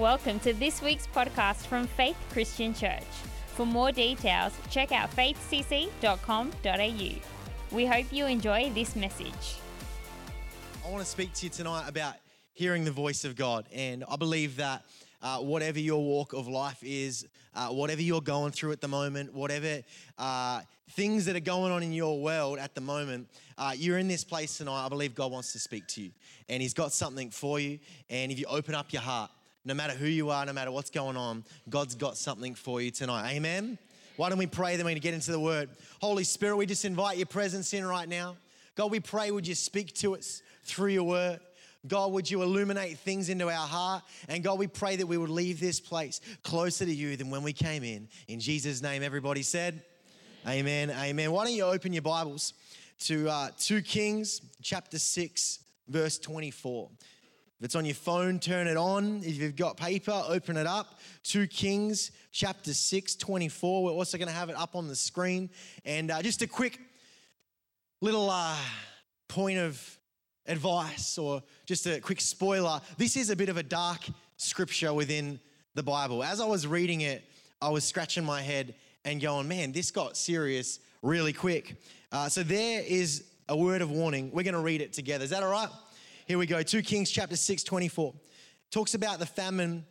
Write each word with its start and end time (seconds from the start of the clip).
Welcome 0.00 0.40
to 0.40 0.54
this 0.54 0.80
week's 0.80 1.06
podcast 1.08 1.66
from 1.66 1.86
Faith 1.86 2.16
Christian 2.32 2.72
Church. 2.72 3.04
For 3.48 3.66
more 3.66 3.92
details, 3.92 4.54
check 4.70 4.92
out 4.92 5.14
faithcc.com.au. 5.14 6.54
We 7.70 7.84
hope 7.84 8.06
you 8.10 8.24
enjoy 8.24 8.70
this 8.74 8.96
message. 8.96 9.56
I 10.86 10.88
want 10.90 11.04
to 11.04 11.10
speak 11.10 11.34
to 11.34 11.44
you 11.44 11.50
tonight 11.50 11.86
about 11.86 12.14
hearing 12.54 12.86
the 12.86 12.90
voice 12.90 13.26
of 13.26 13.36
God. 13.36 13.66
And 13.74 14.02
I 14.10 14.16
believe 14.16 14.56
that 14.56 14.86
uh, 15.20 15.40
whatever 15.40 15.78
your 15.78 16.02
walk 16.02 16.32
of 16.32 16.48
life 16.48 16.78
is, 16.82 17.26
uh, 17.54 17.68
whatever 17.68 18.00
you're 18.00 18.22
going 18.22 18.52
through 18.52 18.72
at 18.72 18.80
the 18.80 18.88
moment, 18.88 19.34
whatever 19.34 19.82
uh, 20.16 20.62
things 20.92 21.26
that 21.26 21.36
are 21.36 21.40
going 21.40 21.72
on 21.72 21.82
in 21.82 21.92
your 21.92 22.18
world 22.22 22.58
at 22.58 22.74
the 22.74 22.80
moment, 22.80 23.28
uh, 23.58 23.72
you're 23.76 23.98
in 23.98 24.08
this 24.08 24.24
place 24.24 24.56
tonight. 24.56 24.86
I 24.86 24.88
believe 24.88 25.14
God 25.14 25.30
wants 25.30 25.52
to 25.52 25.58
speak 25.58 25.86
to 25.88 26.00
you. 26.04 26.10
And 26.48 26.62
He's 26.62 26.72
got 26.72 26.90
something 26.94 27.28
for 27.28 27.60
you. 27.60 27.78
And 28.08 28.32
if 28.32 28.38
you 28.38 28.46
open 28.48 28.74
up 28.74 28.94
your 28.94 29.02
heart, 29.02 29.30
no 29.70 29.74
matter 29.74 29.94
who 29.94 30.06
you 30.06 30.30
are, 30.30 30.44
no 30.44 30.52
matter 30.52 30.72
what's 30.72 30.90
going 30.90 31.16
on, 31.16 31.44
God's 31.68 31.94
got 31.94 32.16
something 32.16 32.56
for 32.56 32.80
you 32.80 32.90
tonight. 32.90 33.34
Amen. 33.34 33.78
Why 34.16 34.28
don't 34.28 34.38
we 34.38 34.48
pray? 34.48 34.74
Then 34.76 34.84
to 34.84 34.98
get 34.98 35.14
into 35.14 35.30
the 35.30 35.38
word. 35.38 35.70
Holy 36.00 36.24
Spirit, 36.24 36.56
we 36.56 36.66
just 36.66 36.84
invite 36.84 37.18
your 37.18 37.26
presence 37.26 37.72
in 37.72 37.86
right 37.86 38.08
now. 38.08 38.36
God, 38.74 38.90
we 38.90 38.98
pray, 38.98 39.30
would 39.30 39.46
you 39.46 39.54
speak 39.54 39.94
to 39.94 40.16
us 40.16 40.42
through 40.64 40.88
your 40.88 41.04
word? 41.04 41.38
God, 41.86 42.10
would 42.10 42.28
you 42.28 42.42
illuminate 42.42 42.98
things 42.98 43.28
into 43.28 43.46
our 43.46 43.52
heart? 43.52 44.02
And 44.28 44.42
God, 44.42 44.58
we 44.58 44.66
pray 44.66 44.96
that 44.96 45.06
we 45.06 45.16
would 45.16 45.30
leave 45.30 45.60
this 45.60 45.78
place 45.78 46.20
closer 46.42 46.84
to 46.84 46.92
you 46.92 47.16
than 47.16 47.30
when 47.30 47.44
we 47.44 47.52
came 47.52 47.84
in. 47.84 48.08
In 48.26 48.40
Jesus' 48.40 48.82
name, 48.82 49.04
everybody 49.04 49.42
said, 49.42 49.82
Amen. 50.48 50.90
Amen. 50.90 51.30
Why 51.30 51.44
don't 51.44 51.54
you 51.54 51.64
open 51.64 51.92
your 51.92 52.02
Bibles 52.02 52.54
to 53.02 53.28
uh, 53.30 53.50
2 53.56 53.82
Kings 53.82 54.40
chapter 54.62 54.98
6, 54.98 55.60
verse 55.86 56.18
24. 56.18 56.90
If 57.60 57.64
it's 57.64 57.74
on 57.74 57.84
your 57.84 57.94
phone, 57.94 58.38
turn 58.38 58.66
it 58.66 58.78
on. 58.78 59.20
If 59.22 59.36
you've 59.36 59.54
got 59.54 59.76
paper, 59.76 60.22
open 60.26 60.56
it 60.56 60.66
up. 60.66 60.98
2 61.24 61.46
Kings 61.46 62.10
chapter 62.32 62.72
6, 62.72 63.16
24. 63.16 63.84
We're 63.84 63.90
also 63.90 64.16
going 64.16 64.28
to 64.28 64.34
have 64.34 64.48
it 64.48 64.56
up 64.56 64.74
on 64.74 64.88
the 64.88 64.96
screen. 64.96 65.50
And 65.84 66.10
uh, 66.10 66.22
just 66.22 66.40
a 66.40 66.46
quick 66.46 66.80
little 68.00 68.30
uh, 68.30 68.56
point 69.28 69.58
of 69.58 69.98
advice 70.46 71.18
or 71.18 71.42
just 71.66 71.86
a 71.86 72.00
quick 72.00 72.22
spoiler 72.22 72.80
this 72.96 73.14
is 73.14 73.28
a 73.28 73.36
bit 73.36 73.50
of 73.50 73.58
a 73.58 73.62
dark 73.62 74.08
scripture 74.38 74.94
within 74.94 75.38
the 75.74 75.82
Bible. 75.82 76.24
As 76.24 76.40
I 76.40 76.46
was 76.46 76.66
reading 76.66 77.02
it, 77.02 77.22
I 77.60 77.68
was 77.68 77.84
scratching 77.84 78.24
my 78.24 78.40
head 78.40 78.74
and 79.04 79.20
going, 79.20 79.48
man, 79.48 79.72
this 79.72 79.90
got 79.90 80.16
serious 80.16 80.80
really 81.02 81.34
quick. 81.34 81.76
Uh, 82.10 82.30
so 82.30 82.42
there 82.42 82.82
is 82.86 83.24
a 83.50 83.56
word 83.56 83.82
of 83.82 83.90
warning. 83.90 84.30
We're 84.32 84.44
going 84.44 84.54
to 84.54 84.60
read 84.60 84.80
it 84.80 84.94
together. 84.94 85.24
Is 85.24 85.30
that 85.30 85.42
all 85.42 85.52
right? 85.52 85.68
Here 86.30 86.38
we 86.38 86.46
go. 86.46 86.62
2 86.62 86.82
Kings 86.82 87.10
chapter 87.10 87.34
6, 87.34 87.64
24. 87.64 88.14
Talks 88.70 88.94
about 88.94 89.18
the 89.18 89.26
famine 89.26 89.84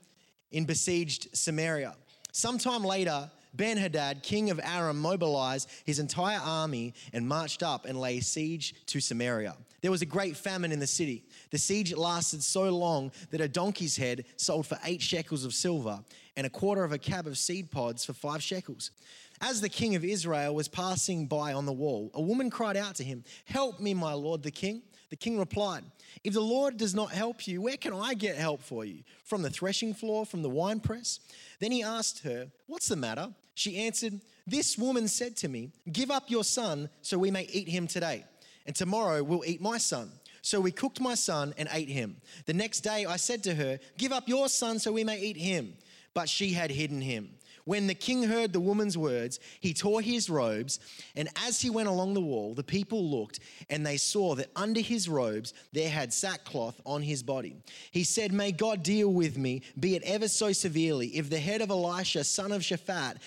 in 0.52 0.64
besieged 0.64 1.28
Samaria. 1.36 1.98
Sometime 2.32 2.82
later, 2.82 3.30
Ben 3.54 3.76
Hadad, 3.76 4.24
king 4.24 4.50
of 4.50 4.58
Aram, 4.64 5.02
mobilized 5.02 5.70
his 5.84 6.00
entire 6.00 6.40
army 6.42 6.94
and 7.12 7.28
marched 7.28 7.62
up 7.62 7.84
and 7.84 8.00
lay 8.00 8.22
siege 8.22 8.74
to 8.86 9.02
Samaria. 9.02 9.54
There 9.82 9.92
was 9.92 10.02
a 10.02 10.06
great 10.06 10.38
famine 10.38 10.72
in 10.72 10.80
the 10.80 10.88
city. 10.88 11.26
The 11.52 11.58
siege 11.58 11.94
lasted 11.94 12.42
so 12.42 12.70
long 12.70 13.12
that 13.32 13.42
a 13.42 13.50
donkey's 13.50 13.98
head 13.98 14.24
sold 14.38 14.66
for 14.66 14.80
eight 14.86 15.02
shekels 15.02 15.44
of 15.44 15.54
silver 15.54 16.00
and 16.38 16.48
a 16.48 16.50
quarter 16.50 16.86
of 16.86 16.94
a 16.94 16.98
cab 16.98 17.28
of 17.28 17.38
seed 17.38 17.70
pods 17.70 18.06
for 18.06 18.14
five 18.14 18.42
shekels. 18.42 18.92
As 19.42 19.60
the 19.60 19.68
king 19.68 19.96
of 19.96 20.06
Israel 20.06 20.56
was 20.56 20.70
passing 20.70 21.28
by 21.28 21.52
on 21.52 21.66
the 21.66 21.74
wall, 21.74 22.12
a 22.14 22.22
woman 22.22 22.50
cried 22.50 22.78
out 22.78 22.96
to 22.96 23.04
him, 23.04 23.26
Help 23.44 23.82
me, 23.82 23.94
my 23.94 24.14
lord 24.14 24.42
the 24.42 24.52
king. 24.52 24.84
The 25.10 25.16
king 25.16 25.40
replied, 25.40 25.84
If 26.24 26.34
the 26.34 26.42
Lord 26.42 26.78
does 26.78 26.94
not 26.94 27.12
help 27.12 27.48
you, 27.48 27.62
where 27.62 27.78
can 27.78 27.94
I 27.94 28.14
get 28.14 28.36
help 28.36 28.62
for 28.62 28.86
you? 28.86 29.04
From 29.24 29.42
the 29.42 29.50
threshing 29.50 29.94
floor, 29.94 30.26
from 30.26 30.44
the 30.44 30.50
winepress? 30.50 31.20
Then 31.60 31.72
he 31.72 31.84
asked 31.84 32.24
her, 32.24 32.48
What's 32.68 32.88
the 32.88 32.96
matter? 32.96 33.30
She 33.56 33.78
answered, 33.78 34.22
This 34.46 34.78
woman 34.78 35.08
said 35.08 35.36
to 35.38 35.48
me, 35.48 35.72
Give 35.92 36.12
up 36.12 36.30
your 36.30 36.44
son 36.44 36.90
so 37.02 37.18
we 37.18 37.32
may 37.32 37.44
eat 37.52 37.68
him 37.68 37.88
today, 37.88 38.24
and 38.66 38.76
tomorrow 38.76 39.24
we'll 39.24 39.46
eat 39.46 39.62
my 39.62 39.78
son. 39.78 40.12
So 40.42 40.62
we 40.62 40.72
cooked 40.72 41.02
my 41.02 41.16
son 41.16 41.54
and 41.58 41.68
ate 41.72 41.90
him. 41.90 42.18
The 42.46 42.54
next 42.54 42.82
day 42.82 43.06
I 43.06 43.18
said 43.18 43.44
to 43.44 43.56
her, 43.56 43.80
Give 43.98 44.12
up 44.12 44.30
your 44.30 44.48
son 44.48 44.80
so 44.80 44.92
we 44.92 45.04
may 45.04 45.20
eat 45.20 45.38
him. 45.38 45.74
But 46.14 46.30
she 46.30 46.54
had 46.54 46.72
hidden 46.72 47.02
him. 47.02 47.30
When 47.70 47.86
the 47.86 47.94
king 47.94 48.24
heard 48.24 48.52
the 48.52 48.60
woman's 48.60 48.98
words, 48.98 49.40
he 49.60 49.76
tore 49.76 50.02
his 50.02 50.28
robes, 50.28 50.80
and 51.16 51.30
as 51.36 51.62
he 51.62 51.70
went 51.70 51.88
along 51.88 52.16
the 52.16 52.20
wall, 52.20 52.56
the 52.56 52.64
people 52.64 53.08
looked, 53.12 53.42
and 53.70 53.86
they 53.86 53.96
saw 53.96 54.34
that 54.34 54.50
under 54.56 54.80
his 54.80 55.08
robes 55.08 55.54
there 55.72 55.92
had 55.92 56.12
sackcloth 56.12 56.82
on 56.84 57.04
his 57.04 57.22
body. 57.22 57.58
He 57.92 58.04
said, 58.04 58.34
May 58.34 58.54
God 58.54 58.82
deal 58.82 59.10
with 59.10 59.38
me, 59.38 59.62
be 59.80 59.96
it 59.96 60.02
ever 60.02 60.28
so 60.28 60.52
severely, 60.52 61.10
if 61.10 61.30
the 61.30 61.38
head 61.38 61.62
of 61.62 61.70
Elisha, 61.70 62.24
son 62.24 62.52
of 62.52 62.64
Shaphat, 62.64 63.18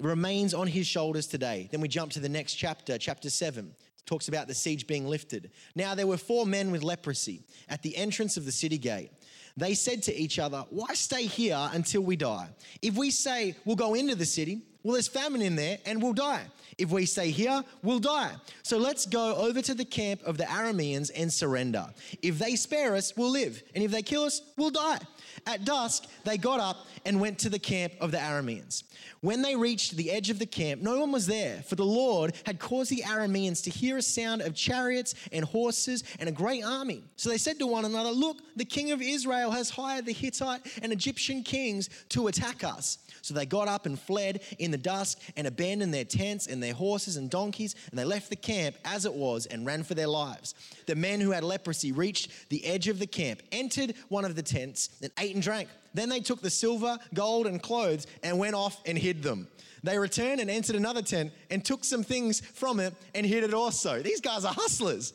remains 0.00 0.54
on 0.54 0.66
his 0.66 0.88
shoulders 0.88 1.28
today. 1.28 1.68
Then 1.70 1.80
we 1.80 1.86
jump 1.86 2.10
to 2.14 2.20
the 2.20 2.28
next 2.28 2.54
chapter, 2.54 2.98
chapter 2.98 3.30
7 3.30 3.76
talks 4.06 4.28
about 4.28 4.46
the 4.46 4.54
siege 4.54 4.86
being 4.86 5.06
lifted. 5.06 5.50
Now 5.74 5.94
there 5.94 6.06
were 6.06 6.16
four 6.16 6.44
men 6.44 6.70
with 6.70 6.82
leprosy 6.82 7.42
at 7.68 7.82
the 7.82 7.96
entrance 7.96 8.36
of 8.36 8.44
the 8.44 8.52
city 8.52 8.76
gate. 8.76 9.10
They 9.56 9.74
said 9.74 10.02
to 10.04 10.14
each 10.14 10.38
other, 10.38 10.64
Why 10.70 10.94
stay 10.94 11.26
here 11.26 11.68
until 11.72 12.02
we 12.02 12.16
die? 12.16 12.48
If 12.82 12.96
we 12.96 13.10
say 13.10 13.54
we'll 13.64 13.76
go 13.76 13.94
into 13.94 14.14
the 14.14 14.26
city, 14.26 14.62
well, 14.82 14.92
there's 14.92 15.08
famine 15.08 15.40
in 15.40 15.56
there 15.56 15.78
and 15.86 16.02
we'll 16.02 16.12
die. 16.12 16.44
If 16.76 16.90
we 16.90 17.06
stay 17.06 17.30
here, 17.30 17.62
we'll 17.82 18.00
die. 18.00 18.32
So 18.62 18.76
let's 18.76 19.06
go 19.06 19.34
over 19.36 19.62
to 19.62 19.74
the 19.74 19.84
camp 19.84 20.22
of 20.24 20.36
the 20.36 20.44
Arameans 20.44 21.10
and 21.16 21.32
surrender. 21.32 21.86
If 22.20 22.38
they 22.38 22.56
spare 22.56 22.94
us, 22.94 23.16
we'll 23.16 23.30
live. 23.30 23.62
And 23.74 23.82
if 23.82 23.90
they 23.90 24.02
kill 24.02 24.24
us, 24.24 24.42
we'll 24.56 24.70
die. 24.70 24.98
At 25.46 25.64
dusk, 25.64 26.04
they 26.24 26.38
got 26.38 26.60
up 26.60 26.86
and 27.04 27.20
went 27.20 27.38
to 27.40 27.48
the 27.48 27.58
camp 27.58 27.92
of 28.00 28.10
the 28.10 28.18
Arameans. 28.18 28.84
When 29.20 29.42
they 29.42 29.56
reached 29.56 29.96
the 29.96 30.10
edge 30.10 30.30
of 30.30 30.38
the 30.38 30.46
camp, 30.46 30.82
no 30.82 31.00
one 31.00 31.10
was 31.10 31.26
there, 31.26 31.62
for 31.62 31.76
the 31.76 31.84
Lord 31.84 32.34
had 32.44 32.58
caused 32.58 32.90
the 32.90 33.02
Arameans 33.06 33.62
to 33.64 33.70
hear 33.70 33.96
a 33.96 34.02
sound 34.02 34.42
of 34.42 34.54
chariots 34.54 35.14
and 35.32 35.44
horses 35.44 36.04
and 36.18 36.28
a 36.28 36.32
great 36.32 36.62
army. 36.62 37.04
So 37.16 37.30
they 37.30 37.38
said 37.38 37.58
to 37.58 37.66
one 37.66 37.84
another, 37.84 38.10
Look, 38.10 38.38
the 38.56 38.64
king 38.64 38.92
of 38.92 39.00
Israel 39.00 39.50
has 39.50 39.70
hired 39.70 40.06
the 40.06 40.12
Hittite 40.12 40.60
and 40.82 40.92
Egyptian 40.92 41.42
kings 41.42 41.88
to 42.10 42.26
attack 42.26 42.64
us. 42.64 42.98
So 43.22 43.32
they 43.32 43.46
got 43.46 43.68
up 43.68 43.86
and 43.86 43.98
fled 43.98 44.42
in 44.58 44.70
the 44.70 44.76
dusk 44.76 45.18
and 45.36 45.46
abandoned 45.46 45.94
their 45.94 46.04
tents 46.04 46.46
and 46.46 46.62
their 46.62 46.74
horses 46.74 47.16
and 47.16 47.30
donkeys, 47.30 47.74
and 47.90 47.98
they 47.98 48.04
left 48.04 48.28
the 48.28 48.36
camp 48.36 48.76
as 48.84 49.06
it 49.06 49.14
was 49.14 49.46
and 49.46 49.64
ran 49.64 49.82
for 49.82 49.94
their 49.94 50.06
lives. 50.06 50.54
The 50.86 50.94
men 50.94 51.20
who 51.20 51.30
had 51.30 51.44
leprosy 51.44 51.92
reached 51.92 52.48
the 52.48 52.64
edge 52.64 52.88
of 52.88 52.98
the 52.98 53.06
camp, 53.06 53.42
entered 53.52 53.94
one 54.08 54.24
of 54.24 54.36
the 54.36 54.42
tents, 54.42 54.90
and 55.02 55.10
ate 55.18 55.34
and 55.34 55.42
drank. 55.42 55.68
Then 55.94 56.08
they 56.08 56.20
took 56.20 56.40
the 56.40 56.50
silver, 56.50 56.98
gold, 57.14 57.46
and 57.46 57.62
clothes 57.62 58.06
and 58.22 58.38
went 58.38 58.54
off 58.54 58.80
and 58.84 58.98
hid 58.98 59.22
them. 59.22 59.48
They 59.84 59.98
returned 59.98 60.40
and 60.40 60.50
entered 60.50 60.76
another 60.76 61.02
tent 61.02 61.32
and 61.50 61.62
took 61.62 61.84
some 61.84 62.02
things 62.02 62.40
from 62.40 62.80
it 62.80 62.94
and 63.14 63.26
hid 63.26 63.44
it 63.44 63.52
also. 63.52 64.00
These 64.02 64.22
guys 64.22 64.44
are 64.46 64.52
hustlers. 64.54 65.12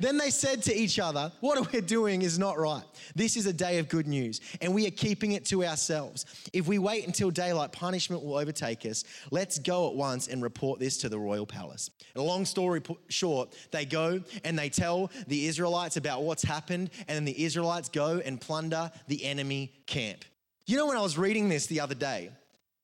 Then 0.00 0.16
they 0.16 0.30
said 0.30 0.62
to 0.62 0.74
each 0.74 0.98
other, 0.98 1.30
What 1.40 1.72
we're 1.72 1.82
doing 1.82 2.22
is 2.22 2.38
not 2.38 2.58
right. 2.58 2.82
This 3.14 3.36
is 3.36 3.46
a 3.46 3.52
day 3.52 3.78
of 3.78 3.88
good 3.88 4.08
news, 4.08 4.40
and 4.60 4.74
we 4.74 4.86
are 4.86 4.90
keeping 4.90 5.32
it 5.32 5.44
to 5.46 5.64
ourselves. 5.64 6.24
If 6.52 6.66
we 6.66 6.78
wait 6.78 7.06
until 7.06 7.30
daylight, 7.30 7.72
punishment 7.72 8.24
will 8.24 8.36
overtake 8.36 8.86
us. 8.86 9.04
Let's 9.30 9.58
go 9.58 9.88
at 9.88 9.94
once 9.94 10.28
and 10.28 10.42
report 10.42 10.80
this 10.80 10.96
to 10.98 11.08
the 11.08 11.18
royal 11.18 11.46
palace. 11.46 11.90
And 12.14 12.22
a 12.22 12.26
long 12.26 12.44
story 12.46 12.80
short, 13.08 13.54
they 13.70 13.84
go 13.84 14.22
and 14.44 14.58
they 14.58 14.70
tell 14.70 15.10
the 15.26 15.46
Israelites 15.46 15.96
about 15.96 16.22
what's 16.22 16.42
happened, 16.42 16.90
and 17.06 17.16
then 17.16 17.24
the 17.26 17.44
Israelites 17.44 17.88
go 17.88 18.22
and 18.24 18.40
plunder 18.40 18.90
the 19.06 19.24
enemy 19.24 19.72
camp. 19.86 20.24
You 20.66 20.76
know, 20.76 20.86
when 20.86 20.96
I 20.96 21.02
was 21.02 21.18
reading 21.18 21.48
this 21.48 21.66
the 21.66 21.80
other 21.80 21.94
day, 21.94 22.30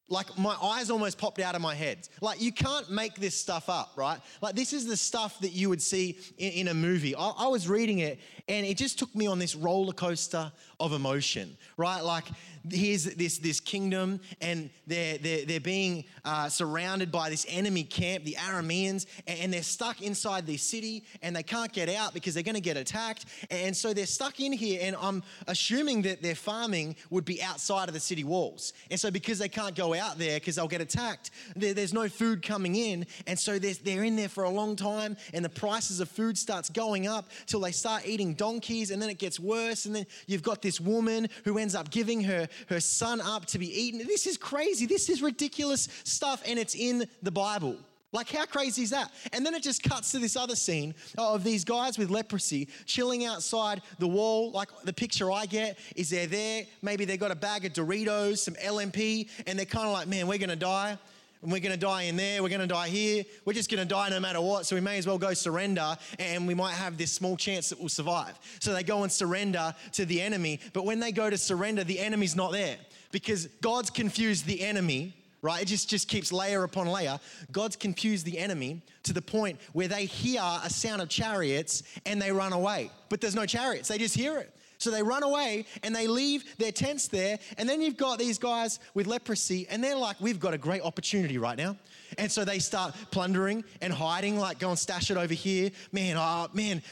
like 0.08 0.38
my 0.38 0.54
eyes 0.62 0.90
almost 0.90 1.18
popped 1.18 1.40
out 1.40 1.54
of 1.54 1.60
my 1.60 1.74
head. 1.74 2.08
Like 2.20 2.40
you 2.40 2.52
can't 2.52 2.90
make 2.90 3.16
this 3.16 3.34
stuff 3.34 3.68
up, 3.68 3.92
right? 3.96 4.20
Like 4.40 4.54
this 4.54 4.72
is 4.72 4.86
the 4.86 4.96
stuff 4.96 5.38
that 5.40 5.52
you 5.52 5.68
would 5.68 5.82
see 5.82 6.18
in, 6.38 6.52
in, 6.52 6.68
a 6.68 6.74
movie. 6.74 7.14
I, 7.16 7.32
I 7.38 7.48
was 7.48 7.68
reading 7.68 7.98
it 7.98 8.20
and 8.48 8.64
it 8.64 8.76
just 8.76 8.98
took 8.98 9.12
me 9.14 9.26
on 9.26 9.38
this 9.38 9.56
roller 9.56 9.92
coaster 9.92 10.52
of 10.78 10.92
emotion, 10.92 11.56
right? 11.76 12.00
Like 12.00 12.24
here's 12.70 13.04
this, 13.04 13.38
this 13.38 13.60
kingdom 13.60 14.20
and 14.40 14.70
they're, 14.86 15.18
they're, 15.18 15.44
they're 15.44 15.60
being 15.60 16.04
uh, 16.24 16.48
surrounded 16.48 17.12
by 17.12 17.30
this 17.30 17.46
enemy 17.48 17.84
camp, 17.84 18.24
the 18.24 18.34
Arameans, 18.34 19.06
and 19.26 19.52
they're 19.52 19.62
stuck 19.62 20.02
inside 20.02 20.46
this 20.46 20.62
city 20.62 21.04
and 21.22 21.34
they 21.34 21.42
can't 21.42 21.72
get 21.72 21.88
out 21.88 22.14
because 22.14 22.34
they're 22.34 22.42
going 22.42 22.54
to 22.54 22.60
get 22.60 22.76
attacked. 22.76 23.26
And 23.50 23.76
so 23.76 23.92
they're 23.92 24.06
stuck 24.06 24.40
in 24.40 24.52
here 24.52 24.80
and 24.82 24.96
I'm 25.00 25.22
assuming 25.46 26.02
that 26.02 26.22
their 26.22 26.34
farming 26.34 26.96
would 27.10 27.24
be 27.24 27.42
outside 27.42 27.88
of 27.88 27.94
the 27.94 28.00
city 28.00 28.24
walls. 28.24 28.72
And 28.90 28.98
so 28.98 29.10
because 29.10 29.38
they 29.38 29.48
can't 29.48 29.74
go 29.74 29.94
out 29.94 30.18
there 30.18 30.38
because 30.38 30.56
they'll 30.56 30.68
get 30.68 30.80
attacked, 30.80 31.30
there, 31.54 31.74
there's 31.74 31.94
no 31.94 32.08
food 32.08 32.42
coming 32.42 32.74
in. 32.74 33.06
And 33.26 33.38
so 33.38 33.58
they're, 33.58 33.74
they're 33.84 34.04
in 34.04 34.16
there 34.16 34.28
for 34.28 34.44
a 34.44 34.50
long 34.50 34.76
time 34.76 35.16
and 35.32 35.44
the 35.44 35.50
prices 35.50 36.00
of 36.00 36.08
food 36.08 36.36
starts 36.36 36.68
going 36.68 37.06
up 37.06 37.30
till 37.46 37.60
they 37.60 37.72
start 37.72 38.02
eating 38.06 38.34
donkeys 38.34 38.90
and 38.90 39.00
then 39.00 39.10
it 39.10 39.18
gets 39.18 39.38
worse. 39.38 39.86
And 39.86 39.94
then 39.94 40.06
you've 40.26 40.42
got 40.42 40.62
this 40.66 40.80
woman 40.80 41.28
who 41.44 41.58
ends 41.58 41.76
up 41.76 41.90
giving 41.90 42.20
her 42.24 42.48
her 42.68 42.80
son 42.80 43.20
up 43.20 43.46
to 43.46 43.58
be 43.58 43.68
eaten. 43.82 44.00
This 44.04 44.26
is 44.26 44.36
crazy. 44.36 44.84
This 44.84 45.08
is 45.08 45.22
ridiculous 45.22 45.88
stuff, 46.02 46.42
and 46.44 46.58
it's 46.58 46.74
in 46.74 47.06
the 47.22 47.30
Bible. 47.30 47.76
Like, 48.12 48.30
how 48.30 48.46
crazy 48.46 48.82
is 48.82 48.90
that? 48.90 49.12
And 49.32 49.44
then 49.44 49.54
it 49.54 49.62
just 49.62 49.82
cuts 49.82 50.10
to 50.12 50.18
this 50.18 50.36
other 50.36 50.56
scene 50.56 50.94
oh, 51.18 51.34
of 51.34 51.44
these 51.44 51.64
guys 51.64 51.98
with 51.98 52.10
leprosy 52.10 52.68
chilling 52.84 53.24
outside 53.26 53.82
the 53.98 54.08
wall. 54.08 54.50
Like, 54.50 54.68
the 54.84 54.92
picture 54.92 55.30
I 55.30 55.46
get 55.46 55.78
is 55.94 56.10
they're 56.10 56.26
there, 56.26 56.64
maybe 56.82 57.04
they've 57.04 57.20
got 57.20 57.30
a 57.30 57.36
bag 57.36 57.64
of 57.64 57.72
Doritos, 57.72 58.38
some 58.38 58.54
LMP, 58.54 59.28
and 59.46 59.58
they're 59.58 59.66
kind 59.66 59.86
of 59.86 59.92
like, 59.92 60.08
man, 60.08 60.26
we're 60.26 60.38
gonna 60.38 60.56
die. 60.56 60.98
And 61.42 61.52
we're 61.52 61.60
gonna 61.60 61.76
die 61.76 62.02
in 62.02 62.16
there, 62.16 62.42
we're 62.42 62.48
gonna 62.48 62.66
die 62.66 62.88
here, 62.88 63.24
we're 63.44 63.52
just 63.52 63.70
gonna 63.70 63.84
die 63.84 64.08
no 64.08 64.20
matter 64.20 64.40
what, 64.40 64.66
so 64.66 64.74
we 64.74 64.80
may 64.80 64.98
as 64.98 65.06
well 65.06 65.18
go 65.18 65.34
surrender 65.34 65.96
and 66.18 66.46
we 66.46 66.54
might 66.54 66.74
have 66.74 66.98
this 66.98 67.12
small 67.12 67.36
chance 67.36 67.68
that 67.68 67.78
we'll 67.78 67.88
survive. 67.88 68.38
So 68.60 68.72
they 68.72 68.82
go 68.82 69.02
and 69.02 69.12
surrender 69.12 69.74
to 69.92 70.04
the 70.06 70.20
enemy, 70.20 70.60
but 70.72 70.84
when 70.84 71.00
they 71.00 71.12
go 71.12 71.30
to 71.30 71.38
surrender, 71.38 71.84
the 71.84 72.00
enemy's 72.00 72.34
not 72.34 72.52
there 72.52 72.78
because 73.12 73.46
God's 73.60 73.90
confused 73.90 74.46
the 74.46 74.62
enemy 74.62 75.14
right? 75.42 75.62
It 75.62 75.66
just, 75.66 75.88
just 75.88 76.08
keeps 76.08 76.32
layer 76.32 76.64
upon 76.64 76.88
layer. 76.88 77.20
God's 77.52 77.76
confused 77.76 78.26
the 78.26 78.36
enemy 78.36 78.82
to 79.04 79.12
the 79.12 79.22
point 79.22 79.60
where 79.74 79.86
they 79.86 80.06
hear 80.06 80.40
a 80.42 80.68
sound 80.68 81.00
of 81.00 81.08
chariots 81.08 81.84
and 82.04 82.20
they 82.20 82.32
run 82.32 82.52
away. 82.52 82.90
But 83.08 83.20
there's 83.20 83.36
no 83.36 83.46
chariots, 83.46 83.88
they 83.88 83.98
just 83.98 84.16
hear 84.16 84.38
it. 84.38 84.52
So 84.78 84.90
they 84.90 85.02
run 85.02 85.22
away 85.22 85.66
and 85.82 85.94
they 85.94 86.06
leave 86.06 86.44
their 86.58 86.72
tents 86.72 87.08
there. 87.08 87.38
And 87.58 87.68
then 87.68 87.80
you've 87.80 87.96
got 87.96 88.18
these 88.18 88.38
guys 88.38 88.78
with 88.94 89.06
leprosy, 89.06 89.66
and 89.68 89.82
they're 89.82 89.96
like, 89.96 90.20
We've 90.20 90.40
got 90.40 90.54
a 90.54 90.58
great 90.58 90.82
opportunity 90.82 91.38
right 91.38 91.56
now. 91.56 91.76
And 92.18 92.30
so 92.30 92.44
they 92.44 92.58
start 92.58 92.94
plundering 93.10 93.64
and 93.80 93.92
hiding, 93.92 94.38
like 94.38 94.58
go 94.58 94.70
and 94.70 94.78
stash 94.78 95.10
it 95.10 95.16
over 95.16 95.34
here. 95.34 95.70
Man, 95.92 96.16
oh 96.16 96.48
man, 96.52 96.82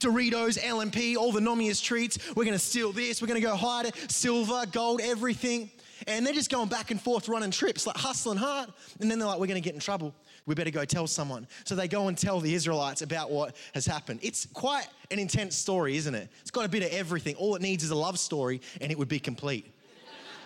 Doritos, 0.00 0.58
LMP, 0.58 1.16
all 1.16 1.32
the 1.32 1.40
nomiest 1.40 1.84
treats. 1.84 2.18
We're 2.34 2.44
gonna 2.44 2.58
steal 2.58 2.92
this, 2.92 3.22
we're 3.22 3.28
gonna 3.28 3.40
go 3.40 3.56
hide 3.56 3.86
it, 3.86 4.10
silver, 4.10 4.64
gold, 4.66 5.00
everything. 5.02 5.70
And 6.06 6.26
they're 6.26 6.34
just 6.34 6.50
going 6.50 6.68
back 6.68 6.90
and 6.90 7.00
forth 7.00 7.28
running 7.28 7.50
trips, 7.50 7.86
like 7.86 7.96
hustling 7.96 8.38
hard. 8.38 8.72
And 9.00 9.10
then 9.10 9.18
they're 9.18 9.28
like, 9.28 9.38
we're 9.38 9.46
going 9.46 9.60
to 9.60 9.64
get 9.64 9.74
in 9.74 9.80
trouble. 9.80 10.14
We 10.50 10.56
better 10.56 10.72
go 10.72 10.84
tell 10.84 11.06
someone. 11.06 11.46
So 11.62 11.76
they 11.76 11.86
go 11.86 12.08
and 12.08 12.18
tell 12.18 12.40
the 12.40 12.52
Israelites 12.52 13.02
about 13.02 13.30
what 13.30 13.54
has 13.72 13.86
happened. 13.86 14.18
It's 14.20 14.46
quite 14.46 14.88
an 15.12 15.20
intense 15.20 15.54
story, 15.54 15.96
isn't 15.96 16.12
it? 16.12 16.28
It's 16.40 16.50
got 16.50 16.66
a 16.66 16.68
bit 16.68 16.82
of 16.82 16.90
everything. 16.90 17.36
All 17.36 17.54
it 17.54 17.62
needs 17.62 17.84
is 17.84 17.90
a 17.90 17.94
love 17.94 18.18
story 18.18 18.60
and 18.80 18.90
it 18.90 18.98
would 18.98 19.06
be 19.06 19.20
complete. 19.20 19.72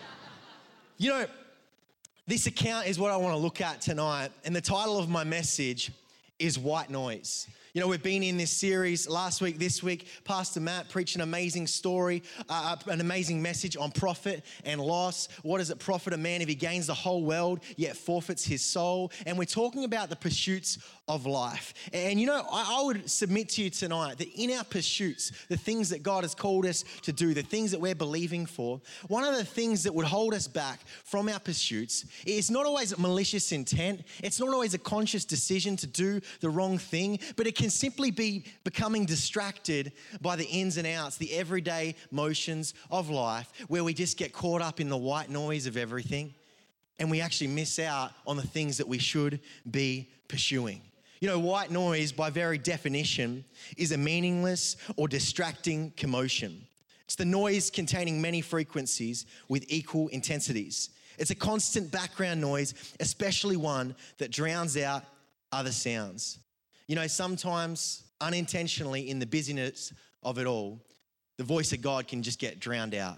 you 0.99 1.09
know, 1.09 1.25
this 2.27 2.45
account 2.45 2.85
is 2.85 2.99
what 2.99 3.11
I 3.11 3.17
want 3.17 3.33
to 3.33 3.39
look 3.39 3.61
at 3.61 3.81
tonight. 3.81 4.29
And 4.43 4.55
the 4.55 4.61
title 4.61 4.99
of 4.99 5.09
my 5.09 5.23
message 5.23 5.91
is 6.37 6.59
White 6.59 6.91
Noise. 6.91 7.47
You 7.75 7.81
know, 7.81 7.87
we've 7.87 8.01
been 8.01 8.23
in 8.23 8.37
this 8.37 8.51
series 8.51 9.05
last 9.09 9.41
week, 9.41 9.59
this 9.59 9.83
week. 9.83 10.07
Pastor 10.23 10.61
Matt 10.61 10.87
preached 10.87 11.15
an 11.15 11.21
amazing 11.21 11.67
story, 11.67 12.23
uh, 12.47 12.77
uh, 12.77 12.89
an 12.89 13.01
amazing 13.01 13.41
message 13.41 13.75
on 13.75 13.91
profit 13.91 14.45
and 14.63 14.79
loss. 14.79 15.27
What 15.43 15.57
does 15.57 15.71
it 15.71 15.77
profit 15.77 16.13
a 16.13 16.17
man 16.17 16.41
if 16.41 16.47
he 16.47 16.55
gains 16.55 16.87
the 16.87 16.93
whole 16.93 17.25
world 17.25 17.59
yet 17.75 17.97
forfeits 17.97 18.45
his 18.45 18.61
soul? 18.61 19.11
And 19.25 19.37
we're 19.37 19.43
talking 19.43 19.83
about 19.83 20.09
the 20.09 20.15
pursuits 20.15 20.77
of 21.09 21.25
life. 21.25 21.73
And 21.91 22.17
you 22.17 22.27
know, 22.27 22.47
I, 22.49 22.77
I 22.79 22.83
would 22.85 23.09
submit 23.09 23.49
to 23.49 23.63
you 23.63 23.69
tonight 23.69 24.19
that 24.19 24.29
in 24.29 24.51
our 24.51 24.63
pursuits, 24.63 25.33
the 25.49 25.57
things 25.57 25.89
that 25.89 26.01
God 26.01 26.23
has 26.23 26.33
called 26.33 26.65
us 26.65 26.85
to 27.01 27.11
do, 27.11 27.33
the 27.33 27.43
things 27.43 27.71
that 27.71 27.81
we're 27.81 27.93
believing 27.93 28.45
for, 28.45 28.79
one 29.09 29.25
of 29.25 29.35
the 29.35 29.43
things 29.43 29.83
that 29.83 29.93
would 29.93 30.05
hold 30.05 30.33
us 30.33 30.47
back 30.47 30.79
from 31.03 31.27
our 31.27 31.39
pursuits 31.39 32.05
is 32.25 32.49
not 32.49 32.65
always 32.65 32.93
a 32.93 33.01
malicious 33.01 33.51
intent, 33.51 34.01
it's 34.23 34.39
not 34.39 34.47
always 34.47 34.73
a 34.73 34.79
conscious 34.79 35.25
decision 35.25 35.75
to 35.75 35.87
do 35.87 36.21
the 36.39 36.49
wrong 36.49 36.77
thing, 36.77 37.19
but 37.35 37.45
it 37.45 37.53
can 37.53 37.64
can 37.65 37.71
simply 37.71 38.11
be 38.11 38.43
becoming 38.63 39.07
distracted 39.07 39.91
by 40.21 40.35
the 40.35 40.45
ins 40.45 40.77
and 40.77 40.85
outs, 40.85 41.17
the 41.17 41.33
everyday 41.33 41.95
motions 42.11 42.75
of 42.91 43.09
life, 43.09 43.51
where 43.69 43.83
we 43.83 43.91
just 43.91 44.17
get 44.17 44.31
caught 44.31 44.61
up 44.61 44.79
in 44.79 44.87
the 44.87 44.95
white 44.95 45.31
noise 45.31 45.65
of 45.65 45.75
everything 45.75 46.31
and 46.99 47.09
we 47.09 47.21
actually 47.21 47.47
miss 47.47 47.79
out 47.79 48.11
on 48.27 48.37
the 48.37 48.45
things 48.45 48.77
that 48.77 48.87
we 48.87 48.99
should 48.99 49.39
be 49.71 50.11
pursuing. 50.27 50.79
You 51.21 51.27
know, 51.27 51.39
white 51.39 51.71
noise, 51.71 52.11
by 52.11 52.29
very 52.29 52.59
definition, 52.59 53.43
is 53.77 53.91
a 53.91 53.97
meaningless 53.97 54.75
or 54.95 55.07
distracting 55.07 55.91
commotion. 55.97 56.67
It's 57.05 57.15
the 57.15 57.25
noise 57.25 57.71
containing 57.71 58.21
many 58.21 58.41
frequencies 58.41 59.25
with 59.49 59.65
equal 59.69 60.09
intensities. 60.09 60.91
It's 61.17 61.31
a 61.31 61.35
constant 61.35 61.91
background 61.91 62.41
noise, 62.41 62.75
especially 62.99 63.57
one 63.57 63.95
that 64.19 64.29
drowns 64.29 64.77
out 64.77 65.03
other 65.51 65.71
sounds. 65.71 66.37
You 66.87 66.95
know, 66.95 67.07
sometimes 67.07 68.03
unintentionally 68.21 69.09
in 69.09 69.19
the 69.19 69.25
busyness 69.25 69.93
of 70.23 70.37
it 70.37 70.45
all, 70.45 70.79
the 71.37 71.43
voice 71.43 71.73
of 71.73 71.81
God 71.81 72.07
can 72.07 72.23
just 72.23 72.39
get 72.39 72.59
drowned 72.59 72.95
out 72.95 73.17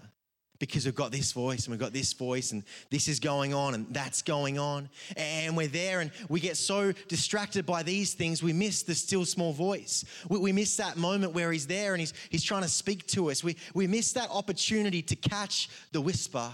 because 0.58 0.84
we've 0.84 0.94
got 0.94 1.12
this 1.12 1.32
voice 1.32 1.66
and 1.66 1.72
we've 1.72 1.80
got 1.80 1.92
this 1.92 2.12
voice 2.12 2.50
and 2.52 2.64
this 2.90 3.06
is 3.06 3.20
going 3.20 3.54
on 3.54 3.74
and 3.74 3.86
that's 3.94 4.22
going 4.22 4.58
on. 4.58 4.88
And 5.16 5.56
we're 5.56 5.68
there 5.68 6.00
and 6.00 6.10
we 6.28 6.40
get 6.40 6.56
so 6.56 6.92
distracted 7.06 7.64
by 7.64 7.82
these 7.82 8.14
things, 8.14 8.42
we 8.42 8.52
miss 8.52 8.82
the 8.82 8.94
still 8.94 9.24
small 9.24 9.52
voice. 9.52 10.04
We, 10.28 10.38
we 10.38 10.52
miss 10.52 10.76
that 10.78 10.96
moment 10.96 11.32
where 11.32 11.52
he's 11.52 11.66
there 11.66 11.94
and 11.94 12.00
he's, 12.00 12.12
he's 12.30 12.42
trying 12.42 12.62
to 12.62 12.68
speak 12.68 13.06
to 13.08 13.30
us. 13.30 13.44
We, 13.44 13.56
we 13.74 13.86
miss 13.86 14.12
that 14.14 14.30
opportunity 14.30 15.02
to 15.02 15.16
catch 15.16 15.68
the 15.92 16.00
whisper 16.00 16.50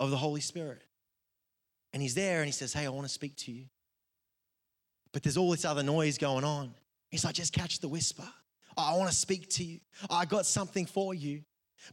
of 0.00 0.10
the 0.10 0.16
Holy 0.16 0.40
Spirit. 0.40 0.82
And 1.92 2.02
he's 2.02 2.14
there 2.14 2.38
and 2.38 2.46
he 2.46 2.52
says, 2.52 2.72
Hey, 2.72 2.86
I 2.86 2.88
want 2.88 3.06
to 3.06 3.12
speak 3.12 3.36
to 3.36 3.52
you 3.52 3.66
but 5.14 5.22
there's 5.22 5.36
all 5.36 5.52
this 5.52 5.64
other 5.64 5.84
noise 5.84 6.18
going 6.18 6.42
on. 6.42 6.74
He's 7.08 7.24
like, 7.24 7.36
just 7.36 7.52
catch 7.52 7.78
the 7.78 7.86
whisper. 7.86 8.26
I 8.76 8.96
want 8.96 9.08
to 9.08 9.16
speak 9.16 9.48
to 9.50 9.64
you. 9.64 9.78
I 10.10 10.24
got 10.24 10.44
something 10.44 10.86
for 10.86 11.14
you. 11.14 11.42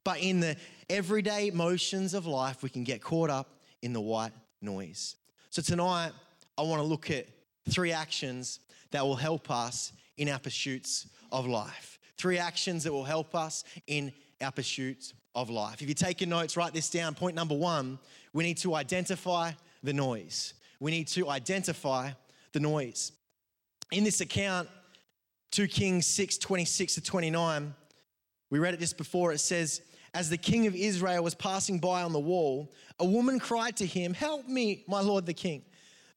But 0.03 0.19
in 0.21 0.39
the 0.39 0.57
everyday 0.89 1.51
motions 1.51 2.15
of 2.15 2.25
life, 2.25 2.63
we 2.63 2.69
can 2.69 2.83
get 2.83 2.99
caught 2.99 3.29
up 3.29 3.61
in 3.83 3.93
the 3.93 4.01
white 4.01 4.31
noise. 4.59 5.17
So 5.51 5.61
tonight, 5.61 6.13
I 6.57 6.63
want 6.63 6.79
to 6.79 6.83
look 6.83 7.11
at 7.11 7.27
three 7.69 7.91
actions 7.91 8.59
that 8.89 9.05
will 9.05 9.15
help 9.15 9.51
us 9.51 9.93
in 10.17 10.27
our 10.27 10.39
pursuits 10.39 11.05
of 11.31 11.45
life. 11.45 11.99
Three 12.17 12.39
actions 12.39 12.83
that 12.85 12.91
will 12.91 13.03
help 13.03 13.35
us 13.35 13.63
in 13.85 14.11
our 14.41 14.51
pursuits 14.51 15.13
of 15.35 15.51
life. 15.51 15.83
If 15.83 15.87
you're 15.87 15.93
taking 15.93 16.29
notes, 16.29 16.57
write 16.57 16.73
this 16.73 16.89
down. 16.89 17.13
Point 17.13 17.35
number 17.35 17.55
one 17.55 17.99
we 18.33 18.43
need 18.43 18.57
to 18.57 18.73
identify 18.73 19.51
the 19.83 19.93
noise. 19.93 20.55
We 20.79 20.89
need 20.89 21.07
to 21.09 21.29
identify 21.29 22.11
the 22.53 22.59
noise. 22.59 23.11
In 23.91 24.03
this 24.03 24.21
account, 24.21 24.69
2 25.51 25.67
Kings 25.67 26.07
6 26.07 26.37
26 26.37 26.95
to 26.95 27.01
29, 27.01 27.73
we 28.49 28.59
read 28.59 28.73
it 28.73 28.79
just 28.79 28.97
before. 28.97 29.33
It 29.33 29.39
says, 29.39 29.81
As 30.13 30.29
the 30.29 30.37
king 30.37 30.67
of 30.67 30.75
Israel 30.75 31.23
was 31.23 31.35
passing 31.35 31.79
by 31.79 32.03
on 32.03 32.13
the 32.13 32.19
wall, 32.19 32.71
a 32.99 33.05
woman 33.05 33.39
cried 33.39 33.77
to 33.77 33.85
him, 33.85 34.13
Help 34.13 34.47
me, 34.47 34.83
my 34.87 35.01
lord 35.01 35.25
the 35.25 35.33
king. 35.33 35.63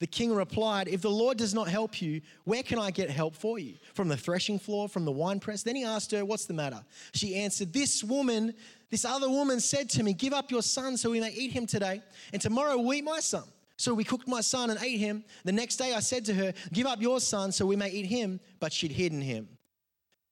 The 0.00 0.06
king 0.06 0.34
replied, 0.34 0.88
If 0.88 1.00
the 1.00 1.10
Lord 1.10 1.38
does 1.38 1.54
not 1.54 1.68
help 1.68 2.02
you, 2.02 2.20
where 2.44 2.62
can 2.62 2.78
I 2.78 2.90
get 2.90 3.08
help 3.08 3.34
for 3.34 3.58
you? 3.58 3.76
From 3.94 4.08
the 4.08 4.16
threshing 4.16 4.58
floor, 4.58 4.88
from 4.88 5.04
the 5.04 5.12
winepress? 5.12 5.62
Then 5.62 5.76
he 5.76 5.84
asked 5.84 6.10
her, 6.10 6.24
What's 6.24 6.44
the 6.44 6.54
matter? 6.54 6.84
She 7.14 7.36
answered, 7.36 7.72
This 7.72 8.04
woman, 8.04 8.54
this 8.90 9.04
other 9.04 9.30
woman 9.30 9.60
said 9.60 9.88
to 9.90 10.02
me, 10.02 10.12
Give 10.12 10.32
up 10.32 10.50
your 10.50 10.62
son 10.62 10.96
so 10.96 11.10
we 11.10 11.20
may 11.20 11.32
eat 11.32 11.52
him 11.52 11.66
today, 11.66 12.02
and 12.32 12.42
tomorrow 12.42 12.76
we 12.76 12.98
eat 12.98 13.04
my 13.04 13.20
son. 13.20 13.44
So 13.76 13.92
we 13.92 14.04
cooked 14.04 14.28
my 14.28 14.40
son 14.40 14.70
and 14.70 14.80
ate 14.82 15.00
him. 15.00 15.24
The 15.44 15.52
next 15.52 15.76
day 15.76 15.94
I 15.94 16.00
said 16.00 16.24
to 16.26 16.34
her, 16.34 16.52
Give 16.72 16.86
up 16.86 17.00
your 17.00 17.20
son 17.20 17.52
so 17.52 17.66
we 17.66 17.76
may 17.76 17.90
eat 17.90 18.06
him, 18.06 18.40
but 18.60 18.72
she'd 18.72 18.92
hidden 18.92 19.20
him. 19.20 19.48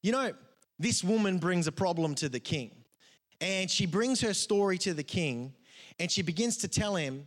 You 0.03 0.13
know, 0.13 0.33
this 0.79 1.03
woman 1.03 1.39
brings 1.39 1.67
a 1.67 1.73
problem 1.73 2.15
to 2.17 2.29
the 2.29 2.41
king. 2.41 2.71
And 3.41 3.71
she 3.71 3.87
brings 3.87 4.21
her 4.21 4.35
story 4.35 4.79
to 4.79 4.95
the 4.95 5.03
king 5.03 5.55
and 5.99 6.11
she 6.11 6.23
begins 6.23 6.57
to 6.59 6.69
tell 6.69 6.95
him 6.95 7.27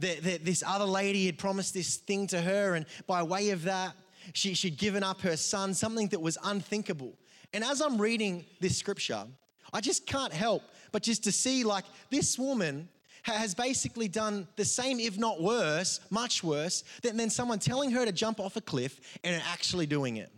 that, 0.00 0.22
that 0.24 0.44
this 0.44 0.62
other 0.66 0.84
lady 0.84 1.26
had 1.26 1.38
promised 1.38 1.74
this 1.74 1.96
thing 1.96 2.26
to 2.28 2.40
her, 2.40 2.74
and 2.74 2.84
by 3.06 3.22
way 3.22 3.50
of 3.50 3.62
that, 3.62 3.94
she, 4.32 4.54
she'd 4.54 4.76
given 4.76 5.02
up 5.04 5.20
her 5.20 5.36
son, 5.36 5.74
something 5.74 6.08
that 6.08 6.20
was 6.20 6.36
unthinkable. 6.42 7.16
And 7.52 7.62
as 7.62 7.80
I'm 7.80 8.00
reading 8.00 8.44
this 8.60 8.76
scripture, 8.76 9.24
I 9.72 9.80
just 9.80 10.06
can't 10.06 10.32
help 10.32 10.62
but 10.92 11.02
just 11.02 11.24
to 11.24 11.32
see 11.32 11.64
like 11.64 11.84
this 12.10 12.38
woman 12.38 12.88
has 13.22 13.54
basically 13.54 14.08
done 14.08 14.46
the 14.56 14.64
same, 14.64 14.98
if 14.98 15.18
not 15.18 15.40
worse, 15.40 16.00
much 16.10 16.42
worse, 16.42 16.84
than, 17.02 17.16
than 17.16 17.30
someone 17.30 17.58
telling 17.58 17.90
her 17.90 18.04
to 18.04 18.12
jump 18.12 18.40
off 18.40 18.56
a 18.56 18.60
cliff 18.60 19.00
and 19.22 19.42
actually 19.50 19.86
doing 19.86 20.16
it. 20.16 20.30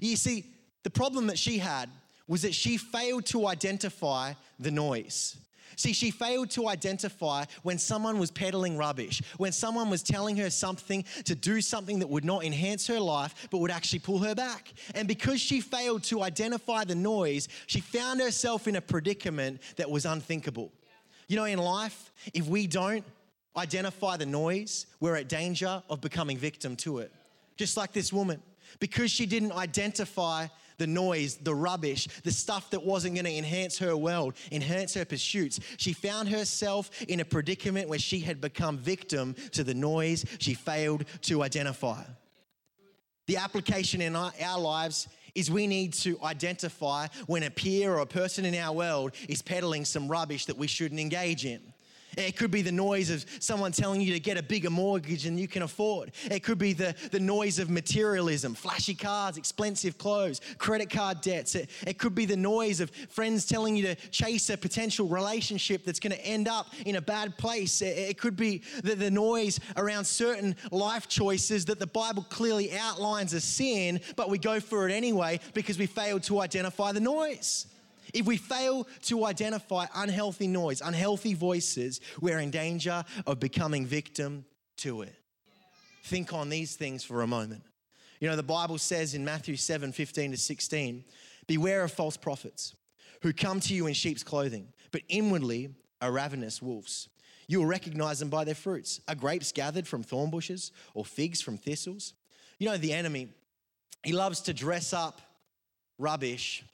You 0.00 0.16
see, 0.16 0.44
the 0.82 0.90
problem 0.90 1.26
that 1.26 1.38
she 1.38 1.58
had 1.58 1.90
was 2.28 2.42
that 2.42 2.54
she 2.54 2.76
failed 2.76 3.26
to 3.26 3.48
identify 3.48 4.34
the 4.58 4.70
noise. 4.70 5.36
See, 5.76 5.92
she 5.94 6.10
failed 6.10 6.50
to 6.50 6.68
identify 6.68 7.46
when 7.62 7.78
someone 7.78 8.18
was 8.18 8.30
peddling 8.30 8.76
rubbish, 8.76 9.22
when 9.38 9.50
someone 9.50 9.88
was 9.88 10.02
telling 10.02 10.36
her 10.36 10.50
something 10.50 11.04
to 11.24 11.34
do 11.34 11.62
something 11.62 12.00
that 12.00 12.08
would 12.08 12.24
not 12.24 12.44
enhance 12.44 12.86
her 12.86 13.00
life, 13.00 13.48
but 13.50 13.58
would 13.58 13.70
actually 13.70 14.00
pull 14.00 14.18
her 14.18 14.34
back. 14.34 14.74
And 14.94 15.08
because 15.08 15.40
she 15.40 15.62
failed 15.62 16.02
to 16.04 16.22
identify 16.22 16.84
the 16.84 16.94
noise, 16.94 17.48
she 17.66 17.80
found 17.80 18.20
herself 18.20 18.68
in 18.68 18.76
a 18.76 18.80
predicament 18.82 19.62
that 19.76 19.90
was 19.90 20.04
unthinkable. 20.04 20.70
You 21.30 21.36
know, 21.36 21.44
in 21.44 21.60
life, 21.60 22.10
if 22.34 22.48
we 22.48 22.66
don't 22.66 23.04
identify 23.56 24.16
the 24.16 24.26
noise, 24.26 24.86
we're 24.98 25.14
at 25.14 25.28
danger 25.28 25.80
of 25.88 26.00
becoming 26.00 26.36
victim 26.36 26.74
to 26.78 26.98
it. 26.98 27.12
Just 27.56 27.76
like 27.76 27.92
this 27.92 28.12
woman. 28.12 28.42
Because 28.80 29.12
she 29.12 29.26
didn't 29.26 29.52
identify 29.52 30.48
the 30.78 30.88
noise, 30.88 31.36
the 31.36 31.54
rubbish, 31.54 32.08
the 32.24 32.32
stuff 32.32 32.70
that 32.70 32.82
wasn't 32.82 33.14
going 33.14 33.26
to 33.26 33.32
enhance 33.32 33.78
her 33.78 33.96
world, 33.96 34.34
enhance 34.50 34.94
her 34.94 35.04
pursuits. 35.04 35.60
She 35.76 35.92
found 35.92 36.28
herself 36.28 36.90
in 37.02 37.20
a 37.20 37.24
predicament 37.24 37.88
where 37.88 38.00
she 38.00 38.18
had 38.18 38.40
become 38.40 38.76
victim 38.78 39.36
to 39.52 39.62
the 39.62 39.74
noise 39.74 40.24
she 40.40 40.54
failed 40.54 41.04
to 41.22 41.44
identify. 41.44 42.02
The 43.28 43.36
application 43.36 44.00
in 44.00 44.16
our, 44.16 44.32
lives 44.58 45.06
is 45.34 45.50
we 45.50 45.66
need 45.66 45.92
to 45.94 46.18
identify 46.22 47.06
when 47.26 47.42
a 47.42 47.50
peer 47.50 47.94
or 47.94 48.00
a 48.00 48.06
person 48.06 48.44
in 48.44 48.54
our 48.54 48.74
world 48.74 49.12
is 49.28 49.42
peddling 49.42 49.84
some 49.84 50.08
rubbish 50.08 50.46
that 50.46 50.56
we 50.56 50.66
shouldn't 50.66 51.00
engage 51.00 51.44
in. 51.44 51.69
It 52.16 52.36
could 52.36 52.50
be 52.50 52.62
the 52.62 52.72
noise 52.72 53.10
of 53.10 53.24
someone 53.38 53.72
telling 53.72 54.00
you 54.00 54.12
to 54.12 54.20
get 54.20 54.36
a 54.36 54.42
bigger 54.42 54.70
mortgage 54.70 55.24
than 55.24 55.38
you 55.38 55.48
can 55.48 55.62
afford. 55.62 56.12
It 56.30 56.40
could 56.40 56.58
be 56.58 56.72
the, 56.72 56.94
the 57.10 57.20
noise 57.20 57.58
of 57.58 57.70
materialism, 57.70 58.54
flashy 58.54 58.94
cars, 58.94 59.36
expensive 59.36 59.98
clothes, 59.98 60.40
credit 60.58 60.90
card 60.90 61.20
debts. 61.20 61.54
It, 61.54 61.70
it 61.86 61.98
could 61.98 62.14
be 62.14 62.24
the 62.24 62.36
noise 62.36 62.80
of 62.80 62.90
friends 63.08 63.46
telling 63.46 63.76
you 63.76 63.82
to 63.82 63.94
chase 64.10 64.50
a 64.50 64.56
potential 64.56 65.06
relationship 65.06 65.84
that's 65.84 66.00
going 66.00 66.12
to 66.12 66.24
end 66.24 66.48
up 66.48 66.68
in 66.86 66.96
a 66.96 67.02
bad 67.02 67.36
place. 67.38 67.82
It, 67.82 67.96
it 67.96 68.18
could 68.18 68.36
be 68.36 68.62
the, 68.82 68.94
the 68.94 69.10
noise 69.10 69.60
around 69.76 70.04
certain 70.04 70.56
life 70.70 71.08
choices 71.08 71.64
that 71.66 71.78
the 71.78 71.86
Bible 71.86 72.26
clearly 72.28 72.76
outlines 72.76 73.34
as 73.34 73.44
sin, 73.44 74.00
but 74.16 74.30
we 74.30 74.38
go 74.38 74.60
for 74.60 74.88
it 74.88 74.92
anyway 74.92 75.40
because 75.54 75.78
we 75.78 75.86
failed 75.86 76.22
to 76.24 76.40
identify 76.40 76.92
the 76.92 77.00
noise. 77.00 77.66
If 78.12 78.26
we 78.26 78.36
fail 78.36 78.86
to 79.04 79.24
identify 79.26 79.86
unhealthy 79.94 80.46
noise, 80.46 80.80
unhealthy 80.80 81.34
voices, 81.34 82.00
we're 82.20 82.38
in 82.38 82.50
danger 82.50 83.04
of 83.26 83.40
becoming 83.40 83.86
victim 83.86 84.44
to 84.78 85.02
it. 85.02 85.14
Think 86.04 86.32
on 86.32 86.48
these 86.48 86.76
things 86.76 87.04
for 87.04 87.22
a 87.22 87.26
moment. 87.26 87.62
You 88.20 88.28
know, 88.28 88.36
the 88.36 88.42
Bible 88.42 88.78
says 88.78 89.14
in 89.14 89.24
Matthew 89.24 89.56
7 89.56 89.92
15 89.92 90.32
to 90.32 90.36
16, 90.36 91.04
beware 91.46 91.82
of 91.84 91.92
false 91.92 92.16
prophets 92.16 92.74
who 93.22 93.32
come 93.32 93.60
to 93.60 93.74
you 93.74 93.86
in 93.86 93.94
sheep's 93.94 94.22
clothing, 94.22 94.68
but 94.92 95.02
inwardly 95.08 95.70
are 96.00 96.12
ravenous 96.12 96.62
wolves. 96.62 97.08
You 97.48 97.58
will 97.58 97.66
recognize 97.66 98.20
them 98.20 98.28
by 98.28 98.44
their 98.44 98.54
fruits. 98.54 99.00
Are 99.08 99.14
grapes 99.14 99.52
gathered 99.52 99.86
from 99.86 100.02
thorn 100.02 100.30
bushes 100.30 100.72
or 100.94 101.04
figs 101.04 101.40
from 101.40 101.56
thistles? 101.56 102.14
You 102.58 102.68
know, 102.68 102.76
the 102.76 102.92
enemy, 102.92 103.28
he 104.04 104.12
loves 104.12 104.40
to 104.42 104.54
dress 104.54 104.92
up 104.92 105.20
rubbish 105.98 106.64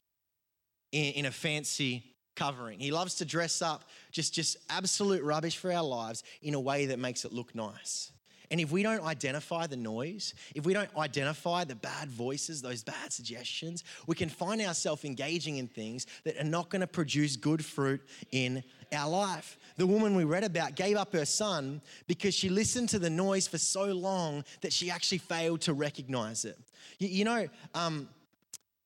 in, 0.97 1.13
in 1.15 1.27
a 1.27 1.31
fancy 1.31 2.05
covering. 2.35 2.79
He 2.79 2.91
loves 2.91 3.17
to 3.17 3.25
dress 3.25 3.63
up 3.63 3.85
just, 4.13 4.33
just 4.35 4.57
absolute 4.71 5.23
rubbish 5.23 5.57
for 5.57 5.73
our 5.73 5.85
lives 5.85 6.23
in 6.43 6.55
a 6.55 6.61
way 6.61 6.87
that 6.87 6.99
makes 6.99 7.25
it 7.25 7.33
look 7.33 7.55
nice. 7.55 8.13
And 8.51 8.61
if 8.61 8.71
we 8.71 8.85
don't 8.85 9.03
identify 9.03 9.67
the 9.67 9.77
noise, 9.77 10.33
if 10.55 10.65
we 10.65 10.73
don't 10.73 10.95
identify 10.97 11.65
the 11.65 11.75
bad 11.75 12.09
voices, 12.09 12.63
those 12.63 12.85
bad 12.85 13.13
suggestions, 13.13 13.83
we 14.07 14.15
can 14.15 14.29
find 14.29 14.61
ourselves 14.61 15.05
engaging 15.05 15.57
in 15.57 15.67
things 15.67 16.07
that 16.23 16.39
are 16.39 16.45
not 16.45 16.71
going 16.71 16.81
to 16.81 16.87
produce 16.87 17.35
good 17.35 17.65
fruit 17.65 18.01
in 18.31 18.63
our 18.93 19.11
life. 19.11 19.59
The 19.79 19.87
woman 19.87 20.15
we 20.15 20.23
read 20.23 20.45
about 20.45 20.77
gave 20.77 20.97
up 20.97 21.13
her 21.13 21.25
son 21.25 21.83
because 22.07 22.35
she 22.35 22.49
listened 22.49 22.89
to 22.91 23.01
the 23.01 23.11
noise 23.11 23.49
for 23.49 23.59
so 23.59 23.87
long 23.87 24.45
that 24.61 24.73
she 24.73 24.93
actually 24.93 25.19
failed 25.19 25.63
to 25.63 25.73
recognize 25.73 26.45
it. 26.45 26.57
You, 27.01 27.09
you 27.09 27.25
know, 27.25 27.49
um, 27.75 28.09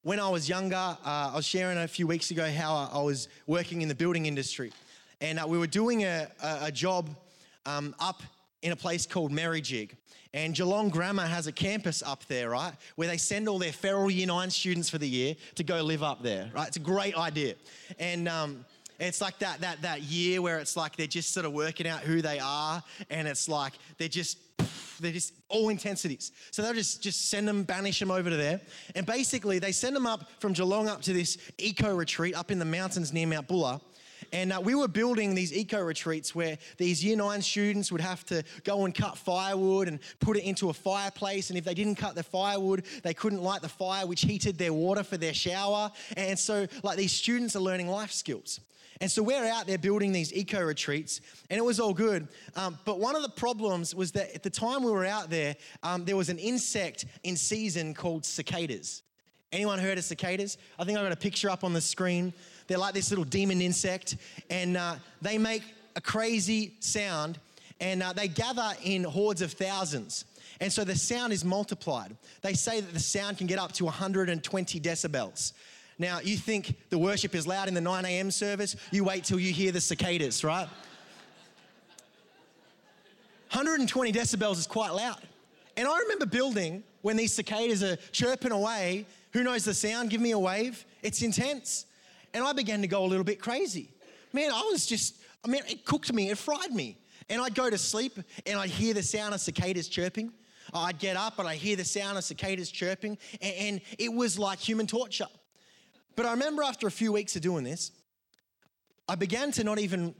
when 0.02 0.19
I 0.19 0.28
was 0.30 0.49
younger, 0.49 0.76
uh, 0.76 0.97
I 1.04 1.37
was 1.37 1.45
sharing 1.45 1.76
a 1.76 1.87
few 1.87 2.07
weeks 2.07 2.30
ago 2.30 2.50
how 2.50 2.88
I 2.90 3.02
was 3.02 3.28
working 3.47 3.83
in 3.83 3.88
the 3.88 3.95
building 3.95 4.25
industry. 4.25 4.73
And 5.21 5.38
uh, 5.38 5.47
we 5.47 5.59
were 5.59 5.66
doing 5.66 6.04
a, 6.04 6.28
a 6.42 6.73
job 6.73 7.11
um, 7.66 7.95
up 8.00 8.23
in 8.62 8.73
a 8.73 8.76
place 8.76 9.07
called 9.07 9.30
Merrijig. 9.30 9.90
And 10.33 10.54
Geelong 10.54 10.88
Grammar 10.88 11.26
has 11.26 11.47
a 11.49 11.52
campus 11.52 12.02
up 12.02 12.25
there, 12.26 12.50
right? 12.50 12.73
Where 12.97 13.09
they 13.09 13.19
send 13.19 13.47
all 13.49 13.59
their 13.59 13.73
feral 13.73 14.11
year 14.11 14.26
nine 14.26 14.49
students 14.49 14.88
for 14.88 14.97
the 14.97 15.09
year 15.09 15.35
to 15.57 15.64
go 15.64 15.83
live 15.83 16.02
up 16.02 16.23
there, 16.23 16.50
right? 16.54 16.69
It's 16.69 16.78
a 16.78 16.80
great 16.80 17.16
idea. 17.16 17.57
And 17.99 18.26
um, 18.26 18.64
it's 19.09 19.21
like 19.21 19.38
that, 19.38 19.61
that, 19.62 19.83
that 19.83 20.02
year 20.02 20.42
where 20.42 20.59
it's 20.59 20.76
like 20.76 20.97
they're 20.97 21.07
just 21.07 21.33
sort 21.33 21.47
of 21.47 21.52
working 21.52 21.87
out 21.87 22.00
who 22.00 22.23
they 22.23 22.38
are. 22.38 22.83
And 23.09 23.26
it's 23.26 23.49
like 23.49 23.73
they're 23.99 24.09
just 24.09 24.38
they're 25.00 25.12
just 25.12 25.33
all 25.49 25.71
intensities. 25.71 26.33
So 26.50 26.62
they'll 26.62 26.75
just, 26.75 27.02
just 27.02 27.30
send 27.30 27.49
them, 27.49 27.62
banish 27.64 27.99
them 27.99 28.11
over 28.11 28.30
to 28.30 28.37
there. 28.37 28.61
And 28.95 29.07
basically, 29.07 29.59
they 29.59 29.73
send 29.73 29.97
them 29.97 30.07
up 30.07 30.30
from 30.38 30.52
Geelong 30.52 30.88
up 30.88 31.00
to 31.02 31.12
this 31.12 31.38
eco 31.59 31.95
retreat 31.95 32.35
up 32.35 32.50
in 32.50 32.59
the 32.59 32.64
mountains 32.64 33.12
near 33.12 33.26
Mount 33.26 33.49
Buller. 33.49 33.80
And 34.33 34.53
uh, 34.53 34.61
we 34.63 34.75
were 34.75 34.89
building 34.89 35.35
these 35.35 35.53
eco 35.53 35.81
retreats 35.81 36.35
where 36.35 36.59
these 36.77 37.05
year 37.05 37.17
nine 37.17 37.43
students 37.43 37.91
would 37.91 38.01
have 38.01 38.25
to 38.27 38.45
go 38.65 38.85
and 38.85 38.95
cut 38.95 39.19
firewood 39.19 39.89
and 39.89 39.99
put 40.21 40.37
it 40.37 40.45
into 40.45 40.71
a 40.71 40.73
fireplace. 40.73 41.51
And 41.51 41.59
if 41.59 41.65
they 41.65 41.75
didn't 41.75 41.97
cut 41.97 42.15
the 42.15 42.23
firewood, 42.23 42.85
they 43.03 43.15
couldn't 43.15 43.43
light 43.43 43.63
the 43.63 43.69
fire, 43.69 44.07
which 44.07 44.23
heated 44.23 44.59
their 44.59 44.73
water 44.73 45.03
for 45.03 45.17
their 45.17 45.35
shower. 45.35 45.91
And 46.17 46.39
so, 46.39 46.67
like, 46.83 46.97
these 46.97 47.13
students 47.13 47.57
are 47.57 47.61
learning 47.61 47.89
life 47.89 48.13
skills. 48.13 48.61
And 49.01 49.11
so 49.11 49.23
we're 49.23 49.47
out 49.47 49.67
there 49.67 49.79
building 49.79 50.13
these 50.13 50.31
eco 50.35 50.63
retreats, 50.63 51.23
and 51.49 51.59
it 51.59 51.63
was 51.65 51.81
all 51.81 51.95
good. 51.95 52.29
Um, 52.55 52.79
but 52.85 53.01
one 53.01 53.17
of 53.17 53.23
the 53.23 53.31
problems 53.31 53.95
was 53.95 54.13
that 54.13 54.35
at 54.35 54.43
the 54.43 54.51
time 54.51 54.83
we 54.83 54.91
were 54.91 55.07
out 55.07 55.31
there, 55.31 55.57
um, 55.83 56.05
there 56.05 56.17
was 56.17 56.29
an 56.29 56.39
insect 56.39 57.07
in 57.23 57.35
season 57.35 57.95
called 57.95 58.27
cicadas. 58.27 59.03
Anyone 59.53 59.79
heard 59.79 59.97
of 59.97 60.05
cicadas? 60.05 60.59
I 60.79 60.85
think 60.85 60.99
I 60.99 61.03
got 61.03 61.13
a 61.13 61.17
picture 61.17 61.49
up 61.49 61.65
on 61.65 61.73
the 61.73 61.81
screen. 61.81 62.35
They're 62.71 62.79
like 62.79 62.95
this 62.95 63.11
little 63.11 63.25
demon 63.25 63.61
insect, 63.61 64.17
and 64.49 64.77
uh, 64.77 64.95
they 65.21 65.39
make 65.39 65.65
a 65.97 66.00
crazy 66.00 66.75
sound, 66.79 67.41
and 67.81 68.00
uh, 68.00 68.12
they 68.12 68.29
gather 68.29 68.71
in 68.85 69.03
hordes 69.03 69.43
of 69.43 69.50
thousands. 69.50 70.25
And 70.61 70.73
so 70.73 70.85
the 70.85 70.95
sound 70.95 71.33
is 71.33 71.45
multiplied. 71.45 72.17
They 72.43 72.55
say 72.55 72.81
that 72.81 72.95
the 72.95 73.00
sound 73.00 73.39
can 73.39 73.49
get 73.49 73.59
up 73.59 73.73
to 73.73 73.87
120 73.87 74.79
decibels. 74.79 75.53
Now, 75.99 76.21
you 76.21 76.37
think 76.37 76.77
the 76.91 76.99
worship 76.99 77.35
is 77.35 77.45
loud 77.45 77.67
in 77.67 77.75
the 77.75 77.81
9 77.81 78.05
a.m. 78.05 78.31
service, 78.31 78.77
you 78.93 79.03
wait 79.03 79.25
till 79.25 79.41
you 79.41 79.53
hear 79.53 79.73
the 79.73 79.81
cicadas, 79.81 80.45
right? 80.45 80.69
120 83.50 84.12
decibels 84.12 84.59
is 84.59 84.69
quite 84.69 84.91
loud. 84.91 85.19
And 85.77 85.89
I 85.89 85.99
remember 85.99 86.27
building 86.27 86.85
when 87.03 87.17
these 87.17 87.35
cicadas 87.35 87.83
are 87.83 87.97
chirping 88.12 88.53
away. 88.53 89.07
Who 89.33 89.43
knows 89.43 89.65
the 89.65 89.75
sound? 89.75 90.11
Give 90.11 90.21
me 90.21 90.31
a 90.31 90.39
wave. 90.39 90.85
It's 91.03 91.23
intense. 91.23 91.87
And 92.35 92.45
I 92.45 92.53
began 92.53 92.81
to 92.83 92.89
go 92.89 93.05
a 93.05 93.09
little 93.09 93.25
bit 93.25 93.41
crazy. 93.41 93.91
Man, 94.33 94.51
I 94.53 94.63
was 94.71 94.87
just, 94.87 95.17
I 95.45 95.49
mean, 95.49 95.63
it 95.69 95.85
cooked 95.85 96.13
me, 96.13 96.31
it 96.31 96.39
fried 96.39 96.73
me. 96.73 96.99
And 97.29 97.41
I'd 97.41 97.55
go 97.55 97.71
to 97.71 97.79
sleep 97.79 98.19
and 98.47 98.59
I'd 98.59 98.71
hear 98.71 98.95
the 98.95 99.03
sound 99.03 99.35
of 99.35 99.41
cicadas 99.41 99.89
chirping. 99.89 100.33
I'd 100.73 100.99
get 100.99 101.17
up 101.17 101.39
and 101.39 101.49
I'd 101.49 101.59
hear 101.59 101.77
the 101.77 101.85
sound 101.85 102.19
of 102.19 102.25
cicadas 102.25 102.71
chirping. 102.71 103.19
And 103.41 103.81
it 103.99 104.13
was 104.13 104.39
like 104.39 104.59
human 104.59 104.87
torture. 104.87 105.27
But 106.17 106.27
I 106.27 106.33
remember 106.33 106.63
after 106.63 106.87
a 106.87 106.91
few 106.91 107.13
weeks 107.13 107.37
of 107.37 107.43
doing 107.43 107.65
this, 107.65 107.93
I 109.09 109.15
began 109.15 109.51
to 109.53 109.65
not 109.65 109.79
even 109.79 110.15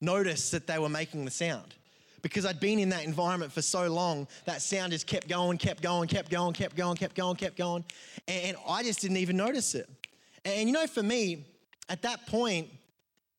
notice 0.00 0.50
that 0.50 0.66
they 0.66 0.78
were 0.78 0.88
making 0.88 1.24
the 1.24 1.30
sound 1.30 1.74
because 2.22 2.46
I'd 2.46 2.60
been 2.60 2.78
in 2.78 2.88
that 2.90 3.04
environment 3.04 3.52
for 3.52 3.62
so 3.62 3.88
long, 3.88 4.28
that 4.46 4.62
sound 4.62 4.92
just 4.92 5.06
kept 5.06 5.28
going, 5.28 5.58
kept 5.58 5.82
going, 5.82 6.08
kept 6.08 6.30
going, 6.30 6.52
kept 6.52 6.76
going, 6.76 6.96
kept 6.96 7.14
going, 7.16 7.36
kept 7.36 7.56
going. 7.56 7.84
And 8.28 8.56
I 8.66 8.82
just 8.82 9.00
didn't 9.00 9.16
even 9.18 9.36
notice 9.36 9.74
it. 9.74 9.88
And 10.44 10.68
you 10.68 10.72
know, 10.72 10.86
for 10.86 11.02
me, 11.02 11.44
at 11.88 12.02
that 12.02 12.26
point, 12.26 12.68